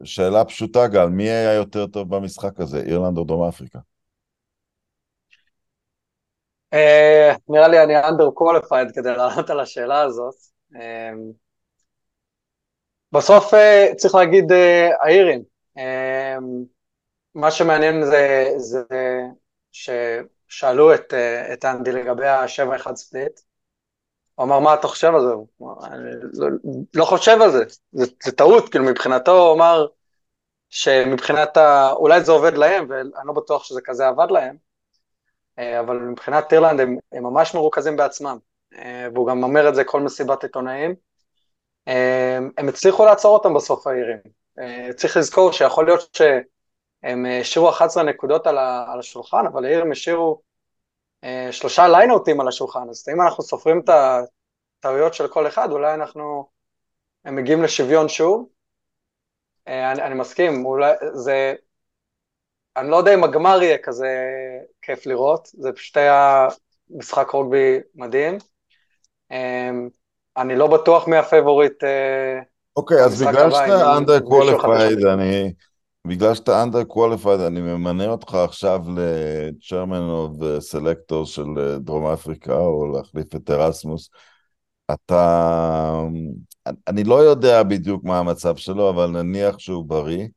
[0.04, 3.78] שאלה פשוטה גל, מי היה יותר טוב במשחק הזה, אירלנד או דרום אפריקה?
[6.74, 10.34] Uh, נראה לי אני under qualified כדי לענות על השאלה הזאת.
[10.74, 10.78] Uh,
[13.12, 13.52] בסוף
[13.96, 14.52] צריך להגיד
[15.00, 15.42] האירים.
[16.38, 16.42] Uh,
[17.34, 18.82] מה שמעניין זה, זה
[19.72, 23.40] ששאלו את, uh, את אנדי לגבי ה-7-1 ספליט.
[24.34, 25.32] הוא אמר, מה אתה חושב על זה?
[25.82, 26.48] אני לא,
[26.94, 29.86] לא חושב על זה, זה, זה טעות, כאילו מבחינתו הוא אמר
[30.70, 31.92] שמבחינת ה...
[31.92, 34.56] אולי זה עובד להם, ואני לא בטוח שזה כזה עבד להם,
[35.58, 38.38] אה, אבל מבחינת אירלנד הם, הם ממש מרוכזים בעצמם,
[38.74, 40.94] אה, והוא גם אומר את זה כל מסיבת עיתונאים.
[41.88, 44.39] אה, הם הצליחו לעצור אותם בסוף האירים.
[44.96, 46.20] צריך לזכור שיכול להיות
[47.02, 50.42] הם השאירו 11 נקודות על, ה, על השולחן, אבל העיר הם השאירו
[51.24, 55.94] אה, שלושה ליינאוטים על השולחן, אז אם אנחנו סופרים את הטעויות של כל אחד, אולי
[55.94, 56.48] אנחנו
[57.24, 58.48] הם מגיעים לשוויון שוב.
[59.68, 61.54] אה, אני, אני מסכים, אולי זה...
[62.76, 64.08] אני לא יודע אם הגמר יהיה כזה
[64.82, 66.48] כיף לראות, זה פשוט היה
[66.90, 68.38] משחק רוגבי מדהים.
[69.32, 69.70] אה,
[70.36, 71.84] אני לא בטוח מי הפייבוריט.
[72.80, 75.52] אה, אוקיי, אז בגלל שאתה under qualified, אני...
[76.06, 82.92] בגלל שאתה under qualified, אני ממנה אותך עכשיו ל-chairman of selector של דרום אפריקה, או
[82.92, 84.10] להחליף את ארסמוס.
[84.92, 86.02] אתה...
[86.88, 90.28] אני לא יודע בדיוק מה המצב שלו, אבל נניח שהוא בריא,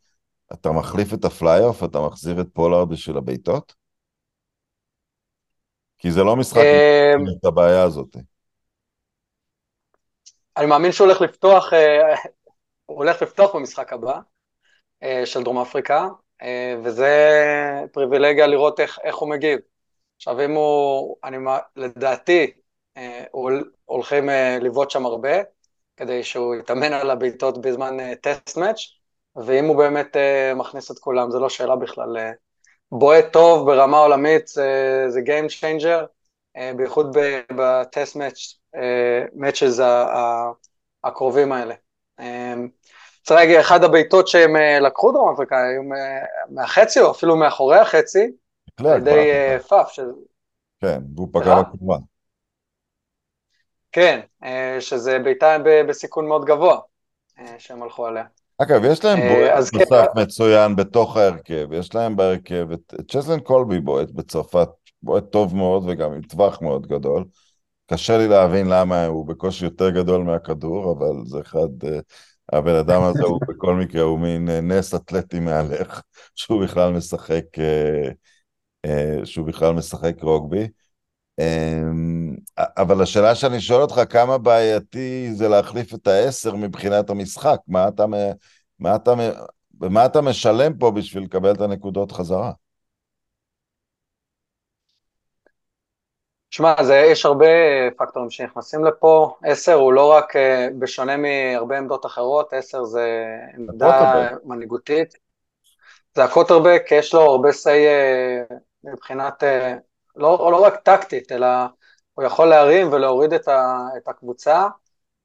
[0.53, 3.73] אתה מחליף את ה fly-half, אתה מחזיר את פולארד בשביל הבעיטות?
[5.97, 8.17] כי זה לא משחק אמ, את הבעיה הזאת.
[10.57, 12.15] אני מאמין שהוא הולך לפתוח, אה,
[12.85, 14.19] הוא הולך לפתוח במשחק הבא
[15.03, 16.07] אה, של דרום אפריקה,
[16.41, 17.09] אה, וזה
[17.91, 19.59] פריבילגיה לראות איך, איך הוא מגיב.
[20.17, 21.37] עכשיו אם הוא, אני,
[21.75, 22.51] לדעתי,
[23.85, 24.29] הולכים
[24.61, 25.29] לבעוט שם הרבה,
[25.97, 28.79] כדי שהוא יתאמן על הבעיטות בזמן טסט מאץ',
[29.35, 30.17] ואם הוא באמת
[30.55, 32.17] מכניס את כולם, זו לא שאלה בכלל.
[32.91, 36.05] בועט טוב ברמה עולמית זה, זה Game Changer,
[36.75, 37.17] בייחוד
[37.55, 38.17] בטסט
[39.35, 39.83] מאצ'ז
[41.03, 41.75] הקרובים האלה.
[43.23, 45.81] צריך להגיד, אחד הבעיטות שהם לקחו דרום אפריקה היו
[46.49, 48.31] מהחצי או אפילו מאחורי החצי,
[48.79, 49.31] על ידי
[49.67, 49.99] פאף.
[50.81, 51.95] כן, והוא פגע בקומה.
[53.93, 56.79] כן, אה, שזה בעיטה בסיכון מאוד גבוה
[57.39, 58.23] אה, שהם הלכו עליה.
[58.57, 59.77] אגב, יש להם אה, בועט כן.
[59.77, 60.21] נוסף כן.
[60.21, 64.69] מצוין בתוך ההרכב, יש להם בהרכב את צ'זלן קולבי בועט בצרפת,
[65.03, 67.25] בועט טוב מאוד וגם עם טווח מאוד גדול.
[67.91, 71.87] קשה לי להבין למה הוא בקושי יותר גדול מהכדור, אבל זה אחד,
[72.53, 76.01] הבן אדם הזה הוא בכל מקרה, הוא מין נס אתלטי מהלך,
[76.35, 77.43] שהוא בכלל משחק,
[79.23, 80.67] שהוא בכלל משחק רוגבי.
[81.39, 87.59] אמ, אבל השאלה שאני שואל אותך, כמה בעייתי זה להחליף את העשר מבחינת המשחק?
[87.67, 88.05] מה אתה,
[88.79, 89.13] מה אתה,
[89.73, 92.51] במה אתה משלם פה בשביל לקבל את הנקודות חזרה?
[96.53, 96.75] שמע,
[97.11, 97.45] יש הרבה
[97.97, 99.35] פקטורים שנכנסים לפה.
[99.43, 103.25] עשר הוא לא רק, אה, בשונה מהרבה עמדות אחרות, עשר זה
[103.57, 105.13] עמדה מנהיגותית.
[106.15, 108.43] זה הקוטרבק, יש לו הרבה סיי אה,
[108.83, 109.75] מבחינת אה,
[110.15, 111.47] לא, לא רק טקטית, אלא
[112.13, 114.67] הוא יכול להרים ולהוריד את, ה, את הקבוצה.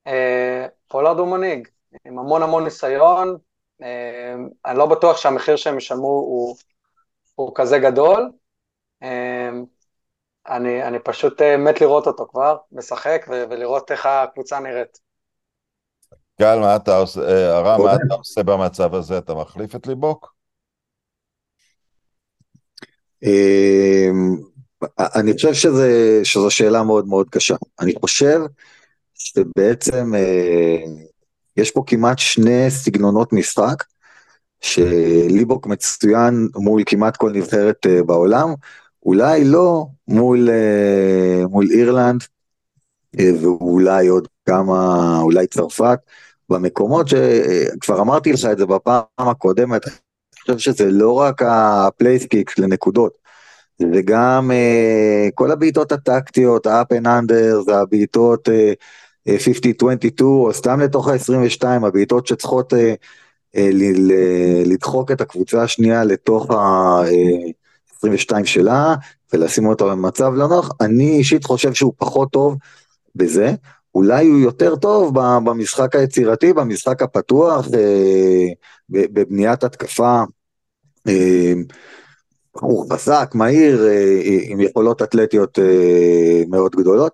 [0.06, 1.68] אה, פולארד הוא מנהיג,
[2.04, 3.36] עם המון המון ניסיון,
[3.82, 4.34] אה,
[4.66, 6.56] אני לא בטוח שהמחיר שהם ישלמו הוא,
[7.34, 8.30] הוא כזה גדול.
[10.48, 14.98] אה, אני, אני פשוט מת לראות אותו כבר, משחק, ו- ולראות איך הקבוצה נראית.
[16.40, 19.18] גל, מה אתה עושה, הרם, מה אתה עושה במצב הזה?
[19.18, 20.34] אתה מחליף את ליבוק?
[25.00, 27.54] אני חושב שזה, שזו שאלה מאוד מאוד קשה.
[27.80, 28.40] אני חושב
[29.14, 30.76] שבעצם אה,
[31.56, 33.84] יש פה כמעט שני סגנונות משחק,
[34.60, 38.54] שליבוק מצוין מול כמעט כל נבחרת אה, בעולם,
[39.08, 42.20] אולי לא מול, אה, מול אירלנד,
[43.42, 45.98] ואולי עוד כמה, אולי צרפת,
[46.48, 49.94] במקומות שכבר אמרתי לך את זה בפעם הקודמת, אני
[50.40, 53.18] חושב שזה לא רק ה place kick לנקודות,
[53.92, 59.30] וגם אה, כל הבעיטות הטקטיות, ה-up and under, זה הבעיטות אה,
[60.18, 62.72] 50-22, או סתם לתוך ה-22, הבעיטות שצריכות
[64.64, 66.50] לדחוק את הקבוצה השנייה לתוך
[68.04, 68.94] ה-22 שלה,
[69.32, 70.70] ולשים אותה במצב לא נוח.
[70.80, 72.56] אני אישית חושב שהוא פחות טוב
[73.14, 73.54] בזה.
[73.94, 77.68] אולי הוא יותר טוב במשחק היצירתי, במשחק הפתוח,
[78.90, 80.22] בבניית התקפה.
[82.58, 87.12] בחור חזק, מהיר, אה, אה, עם יכולות אתלטיות אה, מאוד גדולות,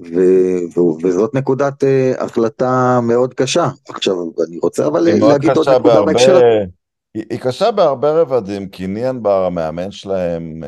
[0.00, 1.84] ו- וזאת נקודת
[2.18, 3.68] החלטה מאוד קשה.
[3.88, 4.16] עכשיו,
[4.48, 6.40] אני רוצה אבל להגיד עוד נקודה בהקשר...
[7.14, 10.62] היא, היא קשה בהרבה רבדים, כי ניינאבר, המאמן שלהם,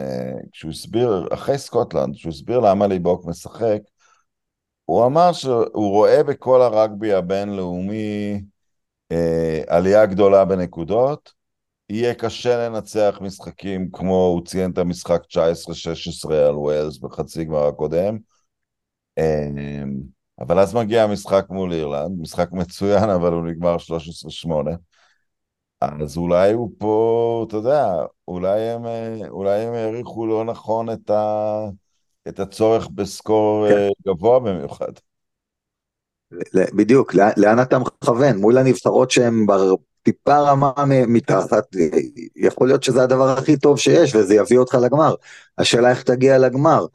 [0.53, 3.79] כשהוא הסביר, אחרי סקוטלנד, כשהוא הסביר למה ליבוק משחק,
[4.85, 8.41] הוא אמר שהוא רואה בכל הרגבי הבינלאומי
[9.69, 11.33] עלייה גדולה בנקודות,
[11.89, 15.23] יהיה קשה לנצח משחקים כמו הוא ציין את המשחק
[16.29, 18.19] 19-16 על וויילס בחצי גמר הקודם.
[19.19, 19.93] אמ,
[20.41, 24.77] אבל אז מגיע המשחק מול אירלנד, משחק מצוין, אבל הוא נגמר 13-8.
[26.03, 27.95] אז אולי הוא פה, אתה יודע,
[28.29, 28.83] אולי הם,
[29.29, 31.65] אולי הם העריכו לא נכון את, ה,
[32.29, 33.77] את הצורך בסקור כן.
[33.77, 34.93] אה, גבוה במיוחד.
[36.55, 38.37] בדיוק, לאן אתה מכוון?
[38.37, 39.47] מול הנבחרות שהן
[40.03, 41.65] טיפה רמה מתחת,
[42.37, 45.15] יכול להיות שזה הדבר הכי טוב שיש וזה יביא אותך לגמר.
[45.59, 46.87] השאלה איך תגיע לגמר.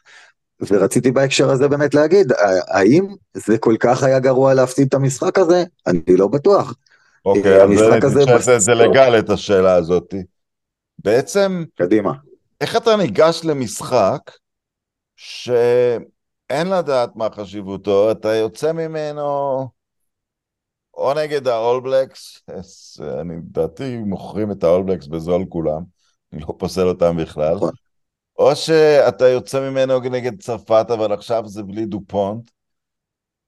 [0.72, 2.32] ורציתי בהקשר הזה באמת להגיד,
[2.68, 5.64] האם זה כל כך היה גרוע להפסיד את המשחק הזה?
[5.88, 6.74] אני לא בטוח.
[7.28, 10.14] אוקיי, אז זה, זה לגל את השאלה הזאת.
[11.00, 12.12] בעצם, קדימה.
[12.62, 14.32] איך אתה ניגש למשחק
[15.16, 19.68] שאין לדעת מה חשיבותו, אתה יוצא ממנו
[20.94, 21.48] או נגד
[21.86, 22.52] blacks,
[23.22, 25.82] אני לדעתי מוכרים את blacks בזול כולם,
[26.34, 27.72] אני לא פוסל אותם בכלל, נכון.
[28.40, 32.52] או שאתה יוצא ממנו נגד צרפת, אבל עכשיו זה בלי דופונט.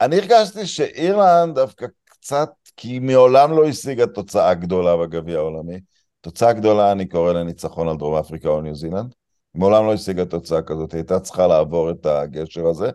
[0.01, 5.79] אני הרגשתי שאירלנד דווקא קצת, כי היא מעולם לא השיגה תוצאה גדולה בגביע העולמי.
[6.21, 9.15] תוצאה גדולה אני קורא לניצחון על דרום אפריקה או ניו זילנד.
[9.55, 12.89] מעולם לא השיגה תוצאה כזאת, היא הייתה צריכה לעבור את הגשר הזה.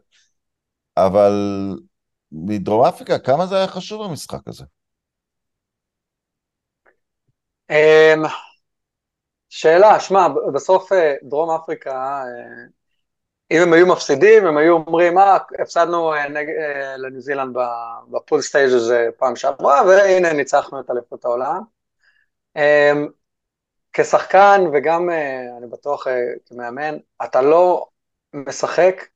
[0.96, 1.32] אבל
[2.32, 4.64] מדרום אפריקה, כמה זה היה חשוב המשחק הזה?
[7.70, 8.22] אמ,
[9.48, 12.64] שאלה, שמע, בסוף אה, דרום אפריקה, אה,
[13.50, 16.46] אם הם היו מפסידים, הם היו אומרים, אה, הפסדנו אה, נג...
[16.96, 17.56] לניו זילנד
[18.10, 21.62] ב pool stage הזה פעם שעברה, והנה ניצחנו את אליפות העולם.
[22.56, 23.08] אמ,
[23.92, 25.10] כשחקן וגם,
[25.58, 26.06] אני בטוח
[26.46, 27.86] כמאמן, אתה לא
[28.34, 29.06] משחק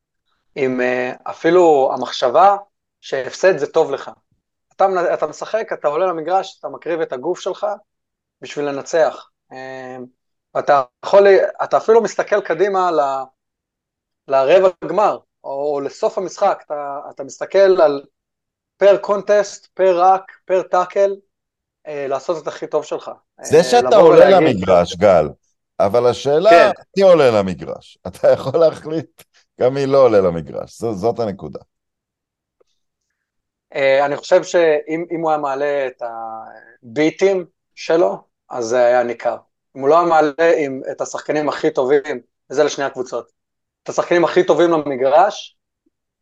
[0.54, 0.80] עם
[1.22, 2.56] אפילו המחשבה
[3.00, 4.10] שהפסד זה טוב לך.
[4.76, 7.66] אתה, אתה משחק, אתה עולה למגרש, אתה מקריב את הגוף שלך
[8.40, 9.30] בשביל לנצח.
[9.52, 10.04] אמ,
[10.58, 11.26] אתה יכול,
[11.64, 13.00] אתה אפילו מסתכל קדימה ל,
[14.28, 18.02] לרבע גמר, או, לסוף המשחק, אתה, אתה מסתכל על
[18.76, 21.16] פר קונטסט, פר רק, פר טאקל,
[21.86, 23.10] אה, לעשות את הכי טוב שלך.
[23.42, 24.56] זה אה, שאתה עולה ולהגיד...
[24.56, 25.28] למגרש, גל,
[25.80, 26.70] אבל השאלה, כן.
[26.96, 27.98] מי עולה למגרש?
[28.06, 29.22] אתה יכול להחליט
[29.60, 31.58] גם מי לא עולה למגרש, ז, זאת הנקודה.
[33.74, 36.02] אה, אני חושב שאם הוא היה מעלה את
[36.82, 39.36] הביטים שלו, אז זה היה ניכר.
[39.76, 43.37] אם הוא לא היה מעלה עם, את השחקנים הכי טובים, וזה לשני הקבוצות,
[43.88, 45.56] את השחקנים הכי טובים למגרש,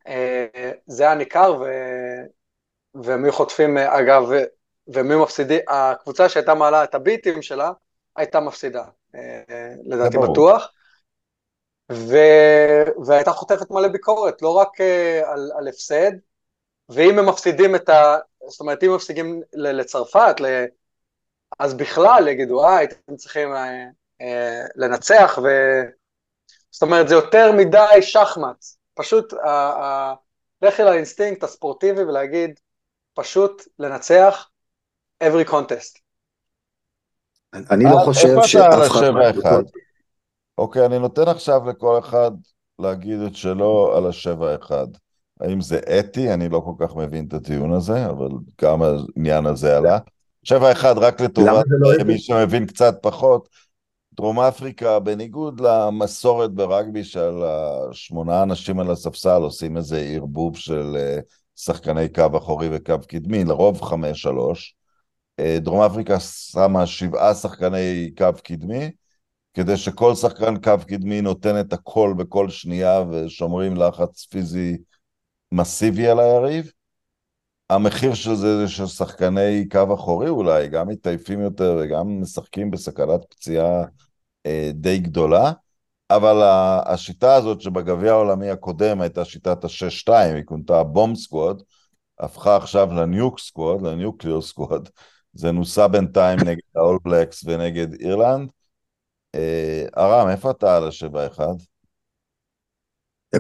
[0.06, 0.46] אה,
[0.86, 1.64] זה היה ניכר, ו...
[3.24, 4.22] היו חוטפים, אגב,
[4.94, 7.72] היו מפסידים, הקבוצה שהייתה מעלה את הביטים שלה,
[8.16, 9.42] הייתה מפסידה, אה,
[9.84, 10.72] לדעתי בטוח.
[11.92, 12.16] ו...
[13.06, 14.80] והייתה חוטפת מלא ביקורת, לא רק
[15.24, 16.12] על, על הפסד,
[16.88, 18.16] ואם הם מפסידים את ה...
[18.48, 20.64] זאת אומרת, אם מפסידים לצרפת, ל...
[21.58, 23.84] אז בכלל יגידו, אה, הייתם צריכים אה,
[24.20, 25.48] אה, לנצח, ו...
[26.76, 28.64] זאת אומרת, זה יותר מדי שחמט.
[28.94, 29.34] פשוט,
[30.62, 32.60] לכי לאינסטינקט הספורטיבי ולהגיד,
[33.14, 34.48] פשוט לנצח
[35.24, 35.98] every contest.
[37.70, 39.62] אני לא חושב שאף אחד...
[40.58, 42.30] אוקיי, אני נותן עכשיו לכל אחד
[42.78, 44.86] להגיד את שלו על השבע אחד.
[45.40, 46.34] האם זה אתי?
[46.34, 48.28] אני לא כל כך מבין את הטיעון הזה, אבל
[48.62, 49.98] גם העניין הזה עלה.
[50.42, 53.48] שבע אחד רק לטובת לא מי שמבין קצת פחות.
[54.16, 61.18] דרום אפריקה, בניגוד למסורת ברגבי של השמונה אנשים על הספסל, עושים איזה ערבוב של אה,
[61.56, 64.76] שחקני קו אחורי וקו קדמי, לרוב חמש שלוש.
[65.40, 68.90] אה, דרום אפריקה שמה שבעה שחקני קו קדמי,
[69.54, 74.76] כדי שכל שחקן קו קדמי נותן את הכל בכל שנייה ושומרים לחץ פיזי
[75.52, 76.70] מסיבי על היריב.
[77.70, 83.84] המחיר של זה זה ששחקני קו אחורי אולי גם מתעייפים יותר וגם משחקים בסכנת פציעה
[84.72, 85.52] די גדולה,
[86.10, 86.36] אבל
[86.86, 91.62] השיטה הזאת שבגביע העולמי הקודם הייתה שיטת ה-6-2, היא כונתה bomb squad,
[92.20, 94.88] הפכה עכשיו ל nuke squad, ל nuclear squad,
[95.32, 98.50] זה נוסה בינתיים נגד האול בלקס ונגד אירלנד.
[99.34, 101.54] אה, ארם, איפה אתה על השבע אחד?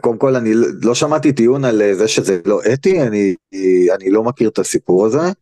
[0.00, 0.50] קודם כל אני
[0.82, 3.34] לא שמעתי טיעון על אה, זה שזה לא אתי, אני,
[3.94, 5.32] אני לא מכיר את הסיפור הזה.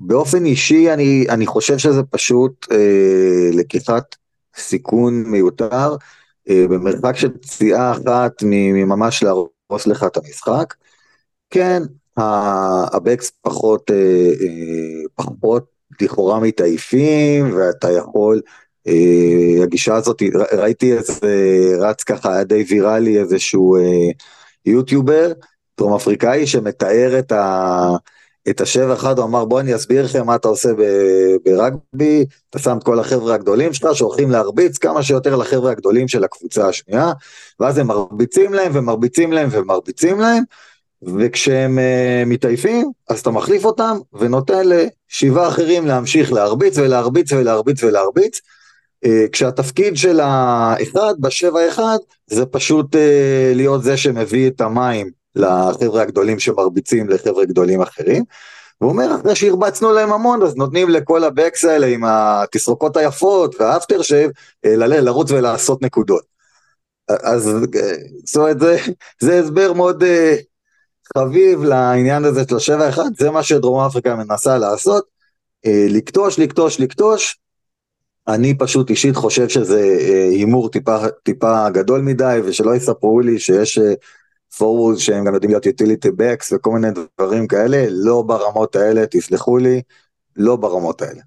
[0.00, 4.16] אה, באופן אישי אני, אני חושב שזה פשוט אה, לקיחת
[4.56, 5.96] סיכון מיותר,
[6.48, 10.74] במרחק של פציעה אחת מממש להרוס לך את המשחק.
[11.50, 11.82] כן,
[12.16, 13.90] הבקס פחות,
[15.14, 15.64] פחות
[16.00, 18.40] לכאורה מתעייפים, ואתה יכול
[18.88, 21.28] אה, הגישה הזאת, ראיתי איזה
[21.80, 24.10] רץ ככה, היה די ויראלי איזשהו אה,
[24.66, 25.32] יוטיובר
[25.78, 27.96] דרום אפריקאי שמתאר את ה...
[28.50, 30.68] את השבע אחד, הוא אמר בוא אני אסביר לכם מה אתה עושה
[31.44, 36.24] ברגבי, אתה שם את כל החבר'ה הגדולים שלך שהולכים להרביץ כמה שיותר לחבר'ה הגדולים של
[36.24, 37.12] הקבוצה השנייה,
[37.60, 40.42] ואז הם מרביצים להם ומרביצים להם ומרביצים להם,
[41.02, 48.40] וכשהם uh, מתעייפים, אז אתה מחליף אותם ונותן לשבעה אחרים להמשיך להרביץ ולהרביץ ולהרביץ ולהרביץ,
[49.04, 56.02] אה, כשהתפקיד של האחד בשבע אחד זה פשוט אה, להיות זה שמביא את המים לחבר'ה
[56.02, 58.24] הגדולים שמרביצים לחבר'ה גדולים אחרים.
[58.80, 64.02] והוא אומר, אחרי שהרבצנו להם המון, אז נותנים לכל הבקס האלה עם התסרוקות היפות והאפטר
[64.02, 64.30] שייב,
[64.64, 66.22] לרוץ ולעשות נקודות.
[67.08, 67.50] אז
[68.24, 68.76] זאת אומרת, זה,
[69.20, 70.04] זה הסבר מאוד
[71.18, 75.04] חביב לעניין הזה של השבע אחד, זה מה שדרום אפריקה מנסה לעשות,
[75.66, 77.38] לקטוש, לקטוש, לקטוש,
[78.28, 83.78] אני פשוט אישית חושב שזה אה, הימור טיפה, טיפה גדול מדי, ושלא יספרו לי שיש
[84.58, 86.88] פורוורד אה, שהם גם יודעים להיות utility backs וכל מיני
[87.18, 89.82] דברים כאלה, לא ברמות האלה, תסלחו לי,
[90.36, 91.22] לא ברמות האלה.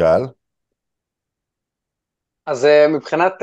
[0.00, 0.22] גל?
[2.46, 3.34] אז אה, מבחינת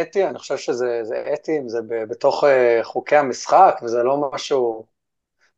[0.00, 1.02] אתי, אני חושב שזה
[1.34, 1.78] אתי, זה
[2.10, 2.44] בתוך
[2.82, 4.86] חוקי המשחק, וזה לא משהו,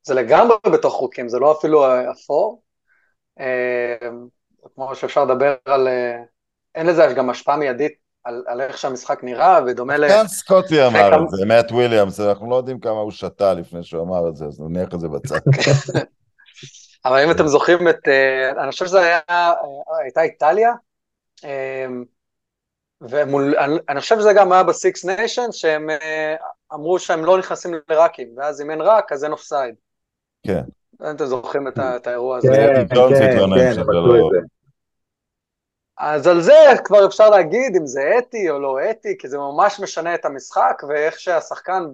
[0.03, 2.63] זה לגמרי בתוך חוקים, זה לא אפילו אפור.
[4.75, 5.89] כמו שאפשר לדבר על...
[5.89, 6.23] אה,
[6.75, 7.93] אין לזה גם השפעה מיידית
[8.27, 10.09] על, על איך שהמשחק נראה, ודומה ל...
[10.09, 14.03] כאן סקוטי אמר את זה, מאט וויליאמס, אנחנו לא יודעים כמה הוא שתה לפני שהוא
[14.03, 15.39] אמר את זה, אז נניח את זה בצד.
[17.05, 18.09] אבל אם אתם זוכרים את...
[18.09, 19.21] אה, אני חושב שזה היה...
[19.31, 19.53] אה,
[20.03, 20.73] הייתה איטליה,
[23.01, 25.89] ואני חושב שזה גם היה ב Six Nations, שהם
[26.75, 29.75] אמרו שהם לא נכנסים לראקים, ואז אם אין ruck, אז אין אוף סייד.
[30.43, 30.63] כן.
[31.11, 32.49] אתם זוכרים את האירוע הזה.
[32.49, 34.31] כן, כן, כן, לא-
[35.99, 39.81] אז על זה כבר אפשר להגיד אם זה אתי או לא אתי, כי זה ממש
[39.81, 41.85] משנה את המשחק ואיך שהשחקן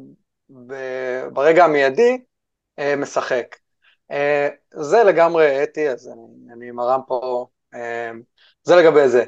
[1.33, 2.19] ברגע המיידי
[2.79, 3.57] אה, משחק.
[4.11, 8.11] אה, זה לגמרי אתי, אז אני, אני מרם פה, אה,
[8.63, 9.25] זה לגבי זה.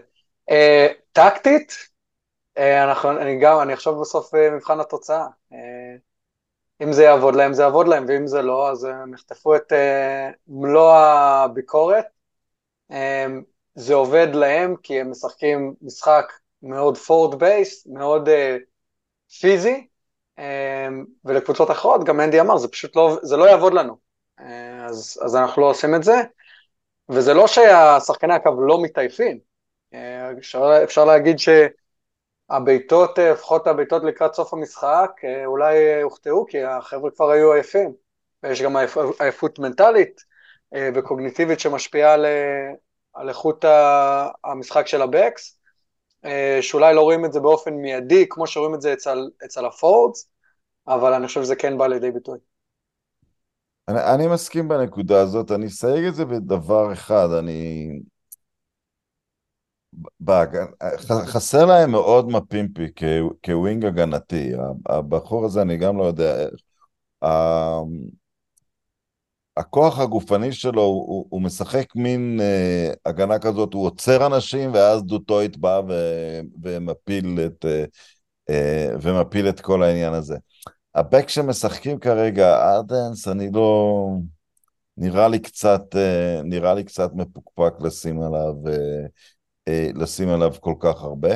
[1.13, 1.73] טקטית,
[2.57, 5.27] אנחנו, אני גם, אני עכשיו בסוף מבחן התוצאה.
[6.83, 9.73] אם זה יעבוד להם, זה יעבוד להם, ואם זה לא, אז הם יחטפו את
[10.49, 12.05] מלוא הביקורת.
[13.75, 18.33] זה עובד להם כי הם משחקים משחק מאוד פורד בייס, מאוד uh,
[19.41, 19.87] פיזי,
[20.41, 20.43] um,
[21.25, 23.97] ולקבוצות אחרות, גם אנדי אמר, זה פשוט לא, זה לא יעבוד לנו.
[24.41, 24.43] Uh,
[24.89, 26.15] אז, אז אנחנו לא עושים את זה,
[27.09, 29.39] וזה לא שהשחקני הקו לא מתעייפים.
[29.95, 29.97] Uh,
[30.39, 31.49] אפשר, אפשר להגיד ש...
[32.51, 37.93] הבעיטות, אה, לפחות הבעיטות לקראת סוף המשחק, אה, אולי הוכתעו כי החבר'ה כבר היו עייפים,
[38.43, 38.77] ויש גם
[39.21, 40.21] עייפות מנטלית
[40.95, 42.27] וקוגניטיבית שמשפיעה על,
[43.15, 43.65] על איכות
[44.45, 45.59] המשחק של ה backs,
[46.61, 50.29] שאולי לא רואים את זה באופן מיידי, כמו שרואים את זה אצל, אצל ה forwards,
[50.89, 52.39] אבל אני חושב שזה כן בא לידי ביטוי.
[53.89, 57.91] אני, אני מסכים בנקודה הזאת, אני אסייג את זה בדבר אחד, אני
[61.09, 62.93] חסר להם מאוד מפימפי
[63.45, 64.53] כ wing הגנתי,
[64.87, 66.49] הבחור הזה אני גם לא יודע,
[69.57, 75.57] הכוח הגופני שלו, הוא, הוא משחק מין uh, הגנה כזאת, הוא עוצר אנשים ואז דוטויט
[75.57, 75.95] בא ו,
[76.63, 77.89] ומפיל, את, uh,
[78.51, 80.37] uh, ומפיל את כל העניין הזה.
[80.95, 84.09] הבק שמשחקים כרגע, ארדנס, אני לא...
[84.97, 89.09] נראה לי קצת, uh, נראה לי קצת מפוקפק לשים עליו uh,
[89.69, 91.31] אה, לשים עליו כל כך הרבה.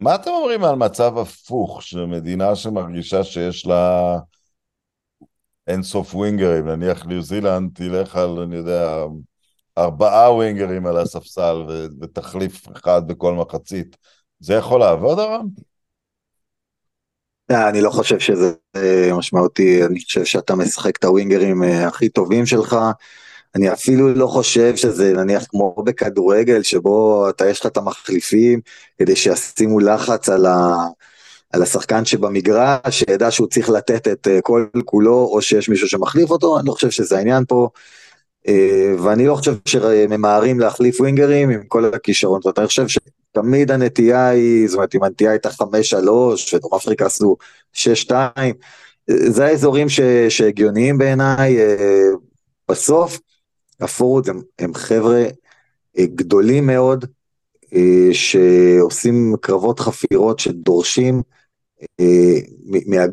[0.00, 4.18] מה אתם אומרים על מצב הפוך, של מדינה שמרגישה שיש לה
[5.66, 9.04] אינסוף ווינגרים, נניח ניו זילנד תלך על, אני יודע,
[9.78, 13.96] ארבעה ווינגרים על הספסל ו- ותחליף אחד בכל מחצית.
[14.40, 15.46] זה יכול לעבוד, ארם?
[17.50, 22.08] אה, אני לא חושב שזה אה, משמעותי, אני חושב שאתה משחק את הווינגרים אה, הכי
[22.08, 22.76] טובים שלך,
[23.54, 28.60] אני אפילו לא חושב שזה נניח כמו בכדורגל, שבו אתה יש לך את המחליפים,
[28.98, 30.76] כדי שישימו לחץ על, ה,
[31.52, 36.30] על השחקן שבמגרש, שידע שהוא צריך לתת את אה, כל כולו, או שיש מישהו שמחליף
[36.30, 37.68] אותו, אני לא חושב שזה העניין פה.
[38.48, 44.68] אה, ואני לא חושב שממהרים להחליף ווינגרים עם כל הכישרון, אני חושב שתמיד הנטייה היא,
[44.68, 47.36] זאת אומרת, אם הנטייה הייתה חמש שלוש, ודרום אפריקה עשו
[47.72, 48.54] שש שתיים,
[49.10, 49.86] אה, זה האזורים
[50.28, 51.56] שהגיוניים בעיניי,
[52.70, 53.18] בסוף,
[53.80, 55.24] הפורוד הם, הם חבר'ה
[55.98, 57.04] אה, גדולים מאוד,
[57.74, 61.39] אה, שעושים קרבות חפירות שדורשים אה,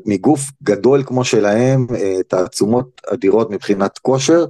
[0.06, 1.88] מגוף גדול כמו שלהם
[2.28, 4.46] תעצומות אדירות מבחינת כושר,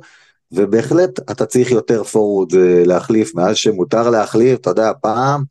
[0.51, 2.53] ובהחלט אתה צריך יותר פורוד
[2.85, 5.43] להחליף, מאז שמותר להחליף, אתה יודע, פעם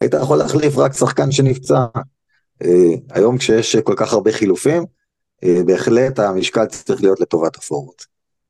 [0.00, 1.84] היית יכול להחליף רק שחקן שנפצע.
[3.10, 4.84] היום כשיש כל כך הרבה חילופים,
[5.66, 7.94] בהחלט המשקל צריך להיות לטובת הפורוד.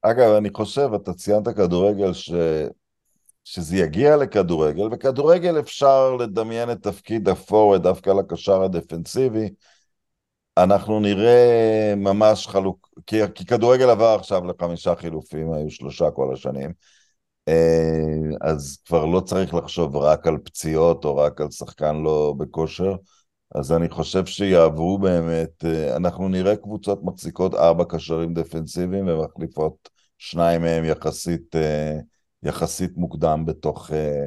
[0.02, 2.32] אגב, אני חושב, אתה ציינת כדורגל, ש...
[3.44, 9.48] שזה יגיע לכדורגל, בכדורגל אפשר לדמיין את תפקיד הפורוורד דווקא לקשר הדפנסיבי.
[10.58, 16.72] אנחנו נראה ממש חלוק, כי, כי כדורגל עבר עכשיו לחמישה חילופים, היו שלושה כל השנים,
[17.48, 18.04] אה,
[18.40, 22.94] אז כבר לא צריך לחשוב רק על פציעות או רק על שחקן לא בכושר,
[23.54, 29.88] אז אני חושב שיעברו באמת, אה, אנחנו נראה קבוצות מחזיקות ארבע קשרים דפנסיביים ומחליפות
[30.18, 31.98] שניים מהם יחסית, אה,
[32.44, 34.26] יחסית מוקדם בתוך, אה,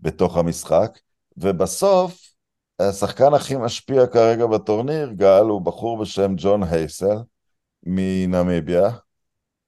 [0.00, 0.98] בתוך המשחק,
[1.36, 2.32] ובסוף
[2.78, 7.16] השחקן הכי משפיע כרגע בטורניר, גל, הוא בחור בשם ג'ון הייסל
[7.82, 8.88] מנמיביה,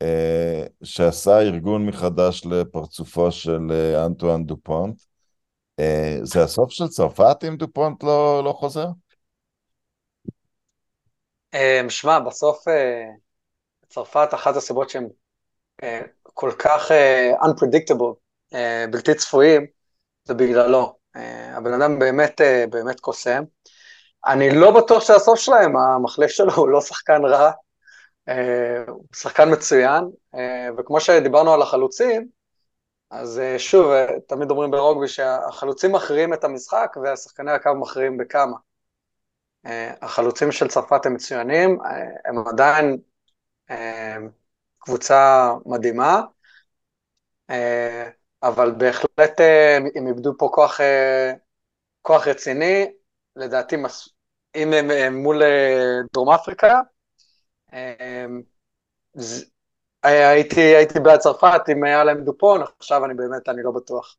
[0.02, 3.72] אה, שעשה ארגון מחדש לפרצופו של
[4.06, 5.00] אנטואן דופונט.
[6.22, 8.86] זה הסוף של צרפת אם דופונט לא, לא חוזר?
[11.88, 12.64] שמע, בסוף
[13.88, 15.08] צרפת, אחת הסיבות שהם
[15.82, 16.00] אה,
[16.34, 18.14] כל כך uh, unpredictable,
[18.52, 18.56] uh,
[18.90, 19.66] בלתי צפויים,
[20.24, 20.96] זה בגללו.
[21.16, 21.20] Uh,
[21.56, 23.44] הבן אדם באמת, uh, באמת קוסם.
[24.26, 27.50] אני לא בטוח שהסוף שלהם, המחליף שלו הוא לא שחקן רע,
[28.30, 28.32] uh,
[28.90, 30.04] הוא שחקן מצוין,
[30.34, 30.38] uh,
[30.78, 32.28] וכמו שדיברנו על החלוצים,
[33.10, 38.56] אז uh, שוב, uh, תמיד אומרים ברוגבי שהחלוצים מכריעים את המשחק והשחקני הקו מכריעים בכמה.
[39.66, 39.70] Uh,
[40.02, 41.86] החלוצים של צרפת הם מצוינים, uh,
[42.24, 42.98] הם עדיין...
[43.70, 43.74] Uh,
[44.84, 46.20] קבוצה מדהימה,
[47.50, 48.08] אה,
[48.42, 51.32] אבל בהחלט אה, הם איבדו פה כוח, אה,
[52.02, 52.92] כוח רציני,
[53.36, 53.76] לדעתי
[54.56, 55.42] אם הם מול
[56.12, 56.80] דרום אפריקה,
[60.02, 64.16] הייתי, הייתי בעד צרפת אם היה להם דופון, עכשיו אני באמת, אני לא בטוח.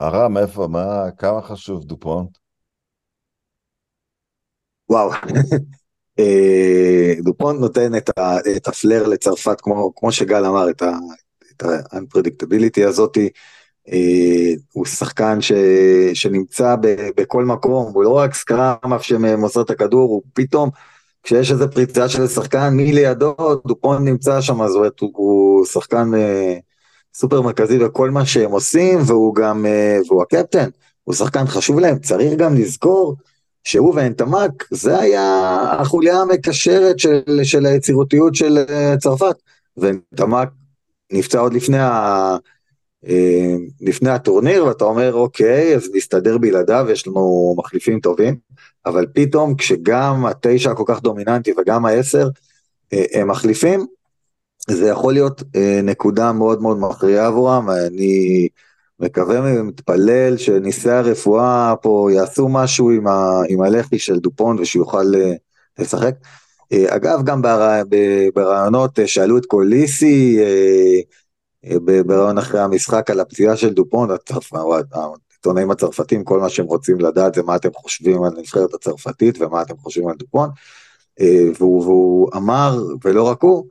[0.00, 2.38] הרם, איפה, מה, כמה חשוב דופונט?
[4.90, 5.10] וואו,
[7.22, 10.82] דופונט נותן את, ה, את ה flair לצרפת, כמו, כמו שגל אמר, את
[11.62, 13.28] ה-unpredictability הזאתי.
[13.92, 15.52] אה, הוא שחקן ש,
[16.14, 20.70] שנמצא ב, בכל מקום, הוא לא רק scrum-half שמוסר את הכדור, הוא פתאום,
[21.22, 23.36] כשיש איזה פריצה של שחקן מי לידו,
[23.66, 26.58] דופונט נמצא שם, זאת אומרת, הוא, הוא שחקן אה,
[27.14, 30.68] סופר מרכזי בכל מה שהם עושים, והוא גם, אה, והוא הקפטן,
[31.04, 33.16] הוא שחקן חשוב להם, צריך גם לזכור
[33.64, 39.36] שהוא ואנטמק, זה היה החוליה המקשרת של, של היצירותיות של אה, צרפת.
[39.76, 40.48] ואנטמק
[41.12, 42.36] נפצע עוד לפני, ה,
[43.06, 48.36] אה, לפני הטורניר, ואתה אומר, אוקיי, אז נסתדר בלעדיו, יש לנו מחליפים טובים,
[48.86, 52.28] אבל פתאום כשגם התשע הכל כך דומיננטי וגם העשר
[52.92, 53.86] אה, הם מחליפים,
[54.70, 55.42] זה יכול להיות
[55.82, 58.48] נקודה מאוד מאוד מכריעה עבורם, אני...
[59.00, 65.32] מקווה ומתפלל שניסי הרפואה פה יעשו משהו עם, ה, עם הלחי של דופון ושיוכל אה,
[65.78, 66.14] לשחק.
[66.72, 67.42] אה, אגב, גם
[68.34, 70.38] ברעיונות אה, שאלו את קוליסי
[72.06, 74.08] ברעיון אחרי המשחק על הפציעה של דופון,
[74.92, 79.62] העיתונאים הצרפתים, כל מה שהם רוצים לדעת זה מה אתם חושבים על הנבחרת הצרפתית ומה
[79.62, 80.48] אתם חושבים על דופון.
[81.58, 83.64] והוא, והוא אמר, ולא רק הוא,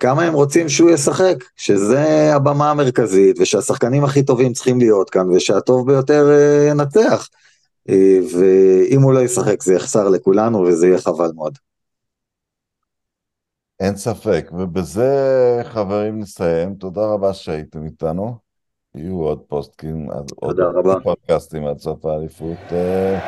[0.00, 5.86] כמה הם רוצים שהוא ישחק, שזה הבמה המרכזית, ושהשחקנים הכי טובים צריכים להיות כאן, ושהטוב
[5.86, 7.28] ביותר אה, ינצח.
[7.88, 11.58] אה, ואם הוא לא ישחק זה יחסר לכולנו וזה יהיה חבל מאוד.
[13.80, 15.10] אין ספק, ובזה
[15.64, 18.36] חברים נסיים, תודה רבה שהייתם איתנו.
[18.94, 20.94] יהיו עוד פוסטקים, עוד רבה.
[21.02, 23.18] פודקאסטים עד סוף האליפות, אה,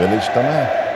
[0.00, 0.87] ולהשתמע.